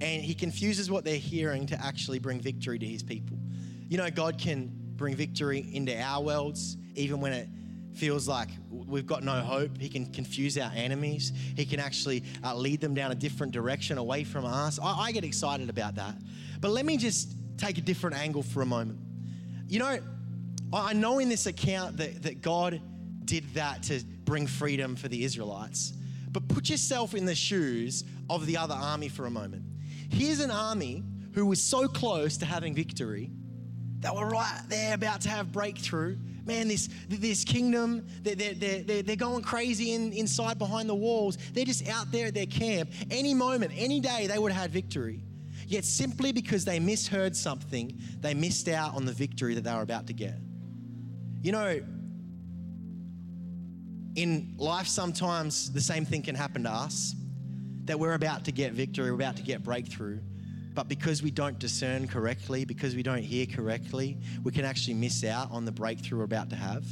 and 0.00 0.22
he 0.22 0.34
confuses 0.34 0.90
what 0.90 1.04
they're 1.04 1.16
hearing 1.16 1.66
to 1.66 1.84
actually 1.84 2.18
bring 2.18 2.40
victory 2.40 2.78
to 2.78 2.86
his 2.86 3.02
people. 3.02 3.38
You 3.88 3.98
know, 3.98 4.10
God 4.10 4.38
can 4.38 4.79
bring 5.00 5.16
victory 5.16 5.66
into 5.72 5.98
our 5.98 6.22
worlds, 6.22 6.76
even 6.94 7.22
when 7.22 7.32
it 7.32 7.48
feels 7.94 8.28
like 8.28 8.50
we've 8.70 9.06
got 9.06 9.24
no 9.24 9.40
hope. 9.40 9.78
He 9.78 9.88
can 9.88 10.04
confuse 10.12 10.58
our 10.58 10.70
enemies. 10.76 11.32
He 11.56 11.64
can 11.64 11.80
actually 11.80 12.22
uh, 12.44 12.54
lead 12.54 12.82
them 12.82 12.92
down 12.92 13.10
a 13.10 13.14
different 13.14 13.54
direction 13.54 13.96
away 13.96 14.24
from 14.24 14.44
us. 14.44 14.78
I, 14.78 15.06
I 15.06 15.12
get 15.12 15.24
excited 15.24 15.70
about 15.70 15.94
that. 15.94 16.14
But 16.60 16.72
let 16.72 16.84
me 16.84 16.98
just 16.98 17.32
take 17.56 17.78
a 17.78 17.80
different 17.80 18.14
angle 18.18 18.42
for 18.42 18.60
a 18.60 18.66
moment. 18.66 18.98
You 19.68 19.78
know, 19.78 19.98
I 20.70 20.92
know 20.92 21.18
in 21.18 21.30
this 21.30 21.46
account 21.46 21.96
that, 21.96 22.22
that 22.24 22.42
God 22.42 22.78
did 23.24 23.54
that 23.54 23.82
to 23.84 24.04
bring 24.26 24.46
freedom 24.46 24.96
for 24.96 25.08
the 25.08 25.24
Israelites. 25.24 25.94
But 26.30 26.46
put 26.46 26.68
yourself 26.68 27.14
in 27.14 27.24
the 27.24 27.34
shoes 27.34 28.04
of 28.28 28.44
the 28.44 28.58
other 28.58 28.74
army 28.74 29.08
for 29.08 29.24
a 29.24 29.30
moment. 29.30 29.64
Here's 30.10 30.40
an 30.40 30.50
army 30.50 31.02
who 31.32 31.46
was 31.46 31.62
so 31.62 31.88
close 31.88 32.36
to 32.36 32.44
having 32.44 32.74
victory 32.74 33.30
that 34.00 34.14
were 34.14 34.28
right 34.28 34.62
there 34.68 34.94
about 34.94 35.20
to 35.22 35.28
have 35.28 35.52
breakthrough. 35.52 36.16
Man, 36.46 36.68
this, 36.68 36.88
this 37.08 37.44
kingdom, 37.44 38.06
they're, 38.22 38.34
they're, 38.34 38.82
they're, 38.82 39.02
they're 39.02 39.16
going 39.16 39.42
crazy 39.42 39.92
in, 39.92 40.12
inside 40.12 40.58
behind 40.58 40.88
the 40.88 40.94
walls. 40.94 41.36
They're 41.52 41.66
just 41.66 41.86
out 41.88 42.10
there 42.10 42.28
at 42.28 42.34
their 42.34 42.46
camp. 42.46 42.90
Any 43.10 43.34
moment, 43.34 43.72
any 43.76 44.00
day, 44.00 44.26
they 44.26 44.38
would 44.38 44.52
have 44.52 44.62
had 44.62 44.70
victory. 44.70 45.22
Yet 45.66 45.84
simply 45.84 46.32
because 46.32 46.64
they 46.64 46.80
misheard 46.80 47.36
something, 47.36 47.96
they 48.20 48.34
missed 48.34 48.68
out 48.68 48.96
on 48.96 49.04
the 49.04 49.12
victory 49.12 49.54
that 49.54 49.64
they 49.64 49.72
were 49.72 49.82
about 49.82 50.06
to 50.08 50.12
get. 50.12 50.38
You 51.42 51.52
know, 51.52 51.80
in 54.16 54.54
life, 54.56 54.88
sometimes 54.88 55.70
the 55.72 55.80
same 55.80 56.04
thing 56.04 56.22
can 56.22 56.34
happen 56.34 56.64
to 56.64 56.70
us 56.70 57.14
that 57.84 57.98
we're 57.98 58.14
about 58.14 58.44
to 58.46 58.52
get 58.52 58.72
victory, 58.72 59.10
we're 59.10 59.16
about 59.16 59.36
to 59.36 59.42
get 59.42 59.62
breakthrough. 59.62 60.20
But 60.74 60.88
because 60.88 61.22
we 61.22 61.30
don't 61.30 61.58
discern 61.58 62.06
correctly, 62.06 62.64
because 62.64 62.94
we 62.94 63.02
don't 63.02 63.22
hear 63.22 63.46
correctly, 63.46 64.18
we 64.44 64.52
can 64.52 64.64
actually 64.64 64.94
miss 64.94 65.24
out 65.24 65.50
on 65.50 65.64
the 65.64 65.72
breakthrough 65.72 66.18
we're 66.18 66.24
about 66.24 66.50
to 66.50 66.56
have. 66.56 66.84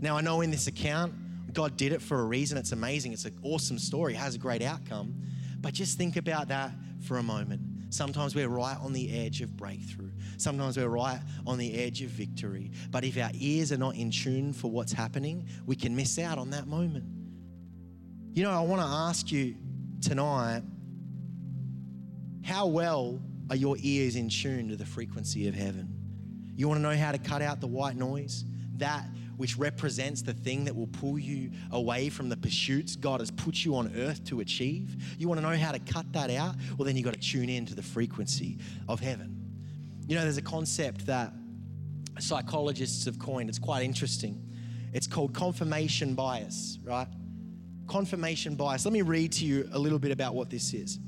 Now, 0.00 0.16
I 0.16 0.20
know 0.20 0.40
in 0.40 0.50
this 0.50 0.66
account, 0.66 1.12
God 1.52 1.76
did 1.76 1.92
it 1.92 2.00
for 2.00 2.20
a 2.20 2.24
reason. 2.24 2.56
It's 2.56 2.72
amazing. 2.72 3.12
It's 3.12 3.24
an 3.24 3.36
awesome 3.42 3.78
story. 3.78 4.14
It 4.14 4.18
has 4.18 4.34
a 4.36 4.38
great 4.38 4.62
outcome. 4.62 5.14
But 5.60 5.74
just 5.74 5.98
think 5.98 6.16
about 6.16 6.48
that 6.48 6.72
for 7.06 7.18
a 7.18 7.22
moment. 7.22 7.60
Sometimes 7.90 8.34
we're 8.36 8.48
right 8.48 8.76
on 8.80 8.92
the 8.92 9.12
edge 9.12 9.40
of 9.40 9.56
breakthrough. 9.56 10.10
Sometimes 10.36 10.78
we're 10.78 10.88
right 10.88 11.20
on 11.46 11.58
the 11.58 11.74
edge 11.74 12.02
of 12.02 12.10
victory. 12.10 12.70
But 12.90 13.04
if 13.04 13.18
our 13.18 13.30
ears 13.34 13.72
are 13.72 13.76
not 13.76 13.96
in 13.96 14.10
tune 14.10 14.52
for 14.52 14.70
what's 14.70 14.92
happening, 14.92 15.46
we 15.66 15.74
can 15.74 15.94
miss 15.94 16.18
out 16.18 16.38
on 16.38 16.50
that 16.50 16.68
moment. 16.68 17.04
You 18.32 18.44
know, 18.44 18.52
I 18.52 18.60
want 18.60 18.80
to 18.80 18.86
ask 18.86 19.32
you 19.32 19.56
tonight 20.00 20.62
how 22.44 22.66
well 22.66 23.20
are 23.48 23.56
your 23.56 23.76
ears 23.80 24.16
in 24.16 24.28
tune 24.28 24.68
to 24.68 24.76
the 24.76 24.86
frequency 24.86 25.48
of 25.48 25.54
heaven? 25.54 25.96
You 26.56 26.68
want 26.68 26.78
to 26.78 26.82
know 26.82 26.96
how 26.96 27.12
to 27.12 27.18
cut 27.18 27.42
out 27.42 27.60
the 27.60 27.66
white 27.66 27.96
noise? 27.96 28.44
That 28.76 29.04
which 29.40 29.56
represents 29.56 30.20
the 30.20 30.34
thing 30.34 30.66
that 30.66 30.76
will 30.76 30.86
pull 30.88 31.18
you 31.18 31.50
away 31.70 32.10
from 32.10 32.28
the 32.28 32.36
pursuits 32.36 32.94
God 32.94 33.20
has 33.20 33.30
put 33.30 33.64
you 33.64 33.74
on 33.74 33.90
earth 33.96 34.22
to 34.26 34.40
achieve. 34.40 35.02
You 35.18 35.28
want 35.28 35.40
to 35.40 35.42
know 35.42 35.56
how 35.56 35.72
to 35.72 35.78
cut 35.78 36.12
that 36.12 36.30
out? 36.30 36.56
Well, 36.76 36.84
then 36.84 36.94
you've 36.94 37.06
got 37.06 37.14
to 37.14 37.20
tune 37.20 37.48
in 37.48 37.64
to 37.64 37.74
the 37.74 37.82
frequency 37.82 38.58
of 38.86 39.00
heaven. 39.00 39.34
You 40.06 40.16
know, 40.16 40.22
there's 40.24 40.36
a 40.36 40.42
concept 40.42 41.06
that 41.06 41.32
psychologists 42.18 43.06
have 43.06 43.18
coined, 43.18 43.48
it's 43.48 43.58
quite 43.58 43.82
interesting. 43.82 44.46
It's 44.92 45.06
called 45.06 45.32
confirmation 45.32 46.14
bias, 46.14 46.78
right? 46.84 47.08
Confirmation 47.86 48.56
bias. 48.56 48.84
Let 48.84 48.92
me 48.92 49.00
read 49.00 49.32
to 49.32 49.46
you 49.46 49.70
a 49.72 49.78
little 49.78 49.98
bit 49.98 50.10
about 50.10 50.34
what 50.34 50.50
this 50.50 50.74
is. 50.74 50.98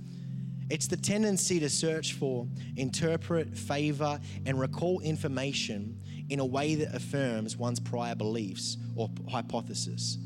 It's 0.71 0.87
the 0.87 0.97
tendency 0.97 1.61
to 1.61 1.69
search 1.69 2.15
for, 2.15 2.47
interpret, 2.77 3.57
favor, 3.57 4.19
and 4.47 4.59
recall 4.59 5.01
information 5.01 6.01
in 6.31 6.41
a 6.41 6.45
way 6.45 6.75
that 6.77 6.95
affirms 6.95 7.57
one's 7.57 7.81
prior 7.81 8.15
beliefs 8.15 8.79
or 8.97 9.11
hypothesis. 9.31 10.19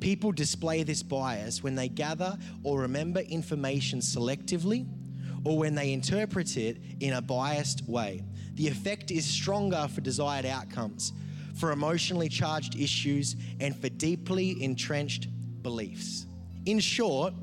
People 0.00 0.32
display 0.32 0.82
this 0.82 1.02
bias 1.02 1.62
when 1.62 1.74
they 1.74 1.88
gather 1.88 2.38
or 2.62 2.80
remember 2.80 3.20
information 3.20 4.00
selectively 4.00 4.86
or 5.44 5.58
when 5.58 5.74
they 5.74 5.92
interpret 5.92 6.56
it 6.56 6.78
in 7.00 7.14
a 7.14 7.20
biased 7.20 7.86
way. 7.86 8.22
The 8.54 8.68
effect 8.68 9.10
is 9.10 9.24
stronger 9.24 9.88
for 9.88 10.00
desired 10.00 10.46
outcomes, 10.46 11.12
for 11.56 11.72
emotionally 11.72 12.28
charged 12.28 12.78
issues, 12.78 13.36
and 13.60 13.76
for 13.76 13.88
deeply 13.88 14.62
entrenched 14.62 15.28
beliefs. 15.62 16.26
In 16.66 16.78
short, 16.78 17.34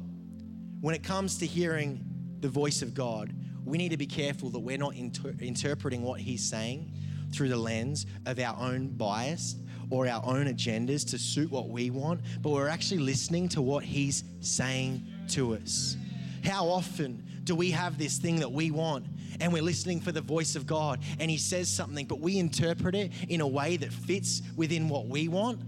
when 0.81 0.95
it 0.95 1.03
comes 1.03 1.37
to 1.39 1.45
hearing 1.45 2.06
the 2.41 2.49
voice 2.49 2.81
of 2.81 2.93
God, 2.93 3.33
we 3.65 3.77
need 3.77 3.89
to 3.89 3.97
be 3.97 4.05
careful 4.05 4.49
that 4.51 4.59
we're 4.59 4.77
not 4.77 4.95
inter- 4.95 5.35
interpreting 5.39 6.01
what 6.01 6.19
He's 6.19 6.43
saying 6.43 6.91
through 7.31 7.49
the 7.49 7.57
lens 7.57 8.05
of 8.25 8.39
our 8.39 8.55
own 8.57 8.87
bias 8.87 9.55
or 9.89 10.07
our 10.07 10.23
own 10.25 10.47
agendas 10.47 11.09
to 11.09 11.17
suit 11.17 11.51
what 11.51 11.69
we 11.69 11.89
want, 11.89 12.21
but 12.41 12.49
we're 12.49 12.67
actually 12.67 12.99
listening 12.99 13.49
to 13.49 13.61
what 13.61 13.83
He's 13.83 14.23
saying 14.41 15.05
to 15.29 15.55
us. 15.55 15.97
How 16.43 16.67
often 16.67 17.23
do 17.43 17.55
we 17.55 17.71
have 17.71 17.97
this 17.97 18.17
thing 18.17 18.37
that 18.37 18.51
we 18.51 18.71
want 18.71 19.05
and 19.39 19.53
we're 19.53 19.61
listening 19.61 19.99
for 19.99 20.11
the 20.11 20.21
voice 20.21 20.55
of 20.55 20.65
God 20.65 20.99
and 21.19 21.29
He 21.29 21.37
says 21.37 21.69
something, 21.69 22.05
but 22.05 22.19
we 22.19 22.37
interpret 22.37 22.95
it 22.95 23.11
in 23.29 23.41
a 23.41 23.47
way 23.47 23.77
that 23.77 23.91
fits 23.91 24.41
within 24.55 24.89
what 24.89 25.07
we 25.07 25.27
want? 25.27 25.61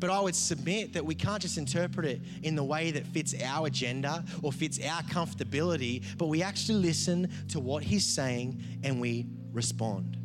But 0.00 0.10
I 0.10 0.18
would 0.18 0.34
submit 0.34 0.94
that 0.94 1.04
we 1.04 1.14
can't 1.14 1.40
just 1.40 1.58
interpret 1.58 2.06
it 2.06 2.22
in 2.42 2.56
the 2.56 2.64
way 2.64 2.90
that 2.90 3.06
fits 3.06 3.34
our 3.44 3.66
agenda 3.66 4.24
or 4.42 4.50
fits 4.50 4.80
our 4.84 5.02
comfortability, 5.02 6.02
but 6.16 6.26
we 6.26 6.42
actually 6.42 6.78
listen 6.78 7.30
to 7.50 7.60
what 7.60 7.82
He's 7.82 8.06
saying 8.06 8.62
and 8.82 9.00
we 9.00 9.26
respond. 9.52 10.16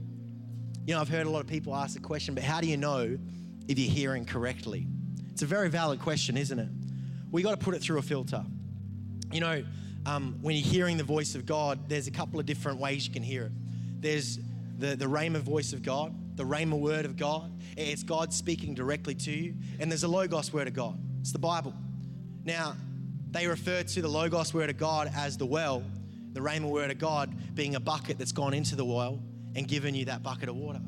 You 0.86 0.94
know, 0.94 1.02
I've 1.02 1.10
heard 1.10 1.28
a 1.28 1.30
lot 1.30 1.42
of 1.42 1.48
people 1.48 1.76
ask 1.76 1.94
the 1.96 2.00
question, 2.00 2.34
but 2.36 2.44
how 2.44 2.62
do 2.62 2.68
you 2.68 2.78
know 2.78 3.18
if 3.68 3.78
you're 3.78 3.92
hearing 3.92 4.24
correctly? 4.24 4.88
It's 5.32 5.42
a 5.42 5.46
very 5.46 5.70
valid 5.70 6.00
question, 6.00 6.38
isn't 6.38 6.58
it? 6.58 6.70
We 7.32 7.44
got 7.44 7.60
to 7.60 7.64
put 7.64 7.76
it 7.76 7.82
through 7.82 7.98
a 7.98 8.02
filter. 8.02 8.46
You 9.34 9.42
know, 9.42 9.64
um, 10.06 10.38
when 10.42 10.56
you're 10.56 10.66
hearing 10.66 10.96
the 10.96 11.04
voice 11.04 11.36
of 11.36 11.46
God, 11.46 11.90
there's 11.90 12.08
a 12.08 12.12
couple 12.12 12.40
of 12.40 12.46
different 12.46 12.80
ways 12.80 13.08
you 13.08 13.12
can 13.12 13.24
hear 13.24 13.46
it. 13.46 13.52
There's 14.00 14.40
the, 14.78 14.96
the 14.96 15.06
Rhema 15.06 15.40
voice 15.40 15.74
of 15.74 15.82
God, 15.82 16.14
the 16.36 16.44
Rhema 16.44 16.80
word 16.80 17.06
of 17.06 17.18
God. 17.18 17.52
It's 17.78 18.04
God 18.04 18.34
speaking 18.34 18.74
directly 18.74 19.16
to 19.16 19.32
you. 19.32 19.56
And 19.80 19.92
there's 19.92 20.04
a 20.04 20.08
Logos 20.08 20.52
word 20.54 20.68
of 20.68 20.74
God. 20.74 21.00
It's 21.22 21.32
the 21.32 21.40
Bible. 21.40 21.74
Now, 22.44 22.76
they 23.32 23.48
refer 23.48 23.84
to 23.84 24.02
the 24.02 24.08
Logos 24.08 24.54
word 24.54 24.70
of 24.70 24.78
God 24.78 25.12
as 25.16 25.38
the 25.38 25.46
well, 25.46 25.84
the 26.34 26.40
Rhema 26.40 26.70
word 26.70 26.92
of 26.92 27.00
God 27.00 27.34
being 27.56 27.76
a 27.76 27.80
bucket 27.80 28.18
that's 28.18 28.32
gone 28.32 28.54
into 28.54 28.76
the 28.76 28.86
well 28.86 29.20
and 29.56 29.68
given 29.68 29.96
you 29.96 30.06
that 30.06 30.24
bucket 30.24 30.50
of 30.50 30.56
water. 30.56 30.82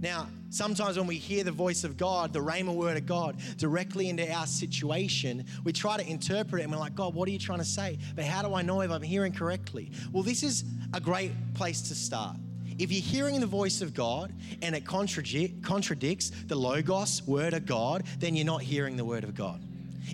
Now, 0.00 0.28
sometimes 0.50 0.98
when 0.98 1.06
we 1.06 1.16
hear 1.16 1.44
the 1.44 1.52
voice 1.52 1.82
of 1.82 1.96
God, 1.96 2.32
the 2.32 2.40
Rhema 2.40 2.74
word 2.74 2.98
of 2.98 3.06
God, 3.06 3.38
directly 3.56 4.10
into 4.10 4.30
our 4.30 4.46
situation, 4.46 5.46
we 5.64 5.72
try 5.72 5.96
to 5.96 6.06
interpret 6.06 6.60
it 6.60 6.64
and 6.64 6.72
we're 6.72 6.78
like, 6.78 6.94
God, 6.94 7.14
what 7.14 7.26
are 7.26 7.32
you 7.32 7.38
trying 7.38 7.60
to 7.60 7.64
say? 7.64 7.98
But 8.14 8.24
how 8.26 8.42
do 8.42 8.54
I 8.54 8.62
know 8.62 8.82
if 8.82 8.90
I'm 8.90 9.02
hearing 9.02 9.32
correctly? 9.32 9.92
Well, 10.12 10.22
this 10.22 10.42
is 10.42 10.64
a 10.92 11.00
great 11.00 11.32
place 11.54 11.80
to 11.88 11.94
start. 11.94 12.36
If 12.78 12.90
you're 12.90 13.02
hearing 13.02 13.40
the 13.40 13.46
voice 13.46 13.80
of 13.80 13.94
God 13.94 14.32
and 14.62 14.74
it 14.74 14.84
contradicts 14.84 16.30
the 16.46 16.56
Logos 16.56 17.26
word 17.26 17.54
of 17.54 17.66
God, 17.66 18.04
then 18.18 18.34
you're 18.34 18.46
not 18.46 18.62
hearing 18.62 18.96
the 18.96 19.04
word 19.04 19.24
of 19.24 19.34
God. 19.34 19.62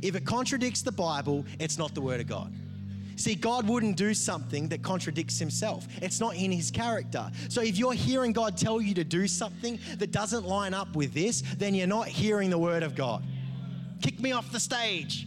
If 0.02 0.14
it 0.14 0.24
contradicts 0.24 0.82
the 0.82 0.92
Bible, 0.92 1.44
it's 1.58 1.78
not 1.78 1.94
the 1.94 2.00
word 2.00 2.20
of 2.20 2.26
God. 2.26 2.52
See, 3.16 3.34
God 3.34 3.68
wouldn't 3.68 3.96
do 3.98 4.14
something 4.14 4.68
that 4.68 4.82
contradicts 4.82 5.38
himself. 5.38 5.86
It's 6.00 6.20
not 6.20 6.36
in 6.36 6.50
his 6.50 6.70
character. 6.70 7.30
So 7.50 7.60
if 7.60 7.76
you're 7.76 7.92
hearing 7.92 8.32
God 8.32 8.56
tell 8.56 8.80
you 8.80 8.94
to 8.94 9.04
do 9.04 9.28
something 9.28 9.78
that 9.98 10.10
doesn't 10.10 10.46
line 10.46 10.72
up 10.72 10.96
with 10.96 11.12
this, 11.12 11.42
then 11.58 11.74
you're 11.74 11.86
not 11.86 12.08
hearing 12.08 12.48
the 12.48 12.56
word 12.56 12.82
of 12.82 12.94
God. 12.94 13.22
Kick 14.00 14.20
me 14.20 14.32
off 14.32 14.50
the 14.52 14.60
stage. 14.60 15.26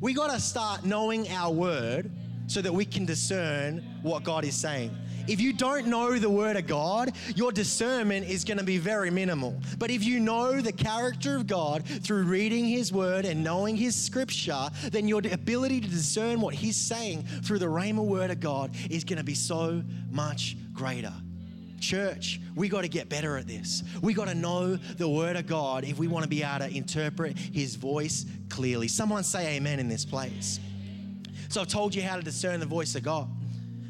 We 0.00 0.14
got 0.14 0.30
to 0.30 0.40
start 0.40 0.84
knowing 0.84 1.28
our 1.28 1.52
word 1.52 2.10
so 2.46 2.62
that 2.62 2.72
we 2.72 2.86
can 2.86 3.04
discern 3.04 3.84
what 4.02 4.22
God 4.22 4.44
is 4.44 4.54
saying. 4.54 4.96
If 5.28 5.40
you 5.40 5.52
don't 5.52 5.86
know 5.86 6.18
the 6.18 6.30
Word 6.30 6.56
of 6.56 6.66
God, 6.66 7.12
your 7.34 7.50
discernment 7.50 8.28
is 8.28 8.44
going 8.44 8.58
to 8.58 8.64
be 8.64 8.78
very 8.78 9.10
minimal. 9.10 9.60
But 9.78 9.90
if 9.90 10.04
you 10.04 10.20
know 10.20 10.60
the 10.60 10.72
character 10.72 11.36
of 11.36 11.46
God 11.46 11.84
through 11.84 12.24
reading 12.24 12.64
His 12.64 12.92
Word 12.92 13.24
and 13.24 13.42
knowing 13.42 13.76
His 13.76 13.96
Scripture, 13.96 14.68
then 14.92 15.08
your 15.08 15.20
ability 15.30 15.80
to 15.80 15.88
discern 15.88 16.40
what 16.40 16.54
He's 16.54 16.76
saying 16.76 17.24
through 17.42 17.58
the 17.58 17.66
Rhema 17.66 18.04
Word 18.04 18.30
of 18.30 18.40
God 18.40 18.74
is 18.88 19.04
going 19.04 19.18
to 19.18 19.24
be 19.24 19.34
so 19.34 19.82
much 20.10 20.56
greater. 20.72 21.12
Church, 21.80 22.40
we 22.54 22.68
got 22.68 22.82
to 22.82 22.88
get 22.88 23.08
better 23.08 23.36
at 23.36 23.46
this. 23.46 23.82
We 24.00 24.14
got 24.14 24.28
to 24.28 24.34
know 24.34 24.76
the 24.76 25.08
Word 25.08 25.36
of 25.36 25.46
God 25.46 25.84
if 25.84 25.98
we 25.98 26.08
want 26.08 26.22
to 26.22 26.28
be 26.28 26.42
able 26.42 26.66
to 26.66 26.74
interpret 26.74 27.36
His 27.36 27.74
voice 27.74 28.26
clearly. 28.48 28.88
Someone 28.88 29.24
say 29.24 29.56
amen 29.56 29.80
in 29.80 29.88
this 29.88 30.04
place. 30.04 30.60
So 31.48 31.60
I've 31.60 31.68
told 31.68 31.94
you 31.94 32.02
how 32.02 32.16
to 32.16 32.22
discern 32.22 32.60
the 32.60 32.66
voice 32.66 32.94
of 32.94 33.02
God. 33.02 33.28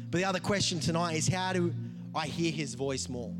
But 0.09 0.19
the 0.19 0.25
other 0.25 0.39
question 0.39 0.79
tonight 0.79 1.15
is 1.15 1.27
how 1.27 1.53
do 1.53 1.73
I 2.15 2.27
hear 2.27 2.51
his 2.51 2.75
voice 2.75 3.09
more? 3.09 3.33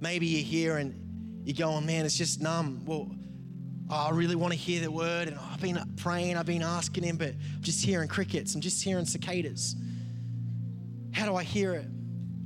Maybe 0.00 0.26
you're 0.26 0.44
here 0.44 0.76
and 0.76 1.42
you're 1.44 1.56
going, 1.56 1.86
man, 1.86 2.04
it's 2.04 2.18
just 2.18 2.42
numb. 2.42 2.84
Well, 2.84 3.10
oh, 3.88 3.94
I 3.94 4.10
really 4.10 4.36
want 4.36 4.52
to 4.52 4.58
hear 4.58 4.80
the 4.80 4.90
word, 4.90 5.28
and 5.28 5.38
I've 5.38 5.60
been 5.60 5.80
praying, 5.96 6.36
I've 6.36 6.46
been 6.46 6.62
asking 6.62 7.04
him, 7.04 7.16
but 7.16 7.28
I'm 7.28 7.62
just 7.62 7.84
hearing 7.84 8.08
crickets, 8.08 8.54
I'm 8.54 8.60
just 8.60 8.82
hearing 8.82 9.06
cicadas. 9.06 9.74
How 11.12 11.24
do 11.24 11.34
I 11.34 11.44
hear 11.44 11.72
it? 11.74 11.86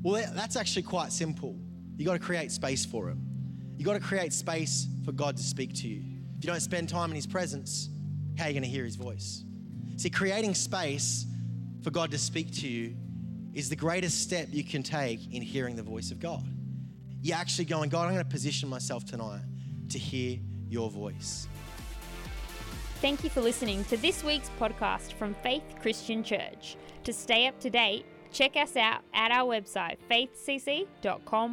Well, 0.02 0.30
that's 0.34 0.54
actually 0.54 0.82
quite 0.82 1.12
simple. 1.12 1.56
You 1.96 2.06
got 2.06 2.12
to 2.12 2.18
create 2.20 2.52
space 2.52 2.84
for 2.84 3.10
it. 3.10 3.16
You 3.76 3.84
got 3.84 3.94
to 3.94 4.00
create 4.00 4.32
space 4.32 4.86
for 5.04 5.12
God 5.12 5.36
to 5.36 5.42
speak 5.42 5.74
to 5.76 5.88
you. 5.88 6.02
If 6.38 6.44
you 6.44 6.50
don't 6.50 6.60
spend 6.60 6.88
time 6.88 7.10
in 7.10 7.16
His 7.16 7.26
presence, 7.26 7.88
how 8.38 8.44
are 8.44 8.48
you 8.48 8.54
going 8.54 8.62
to 8.62 8.68
hear 8.68 8.84
His 8.84 8.96
voice? 8.96 9.44
See, 9.96 10.08
creating 10.08 10.54
space 10.54 11.26
for 11.82 11.90
God 11.90 12.10
to 12.12 12.18
speak 12.18 12.52
to 12.60 12.68
you 12.68 12.94
is 13.54 13.68
the 13.68 13.76
greatest 13.76 14.22
step 14.22 14.48
you 14.50 14.64
can 14.64 14.82
take 14.82 15.32
in 15.32 15.42
hearing 15.42 15.76
the 15.76 15.82
voice 15.82 16.10
of 16.10 16.20
God. 16.20 16.44
You're 17.22 17.36
actually 17.36 17.66
going, 17.66 17.90
God, 17.90 18.06
I'm 18.06 18.14
going 18.14 18.24
to 18.24 18.30
position 18.30 18.68
myself 18.68 19.04
tonight 19.04 19.42
to 19.90 19.98
hear 19.98 20.38
your 20.68 20.90
voice. 20.90 21.48
Thank 23.00 23.24
you 23.24 23.30
for 23.30 23.40
listening 23.40 23.84
to 23.84 23.96
this 23.96 24.22
week's 24.22 24.50
podcast 24.60 25.14
from 25.14 25.34
Faith 25.42 25.64
Christian 25.80 26.22
Church. 26.22 26.76
To 27.04 27.12
stay 27.12 27.46
up 27.46 27.58
to 27.60 27.70
date, 27.70 28.04
check 28.30 28.56
us 28.56 28.76
out 28.76 29.02
at 29.14 29.32
our 29.32 29.48
website 29.48 29.96
faithcc.com.au. 30.10 31.50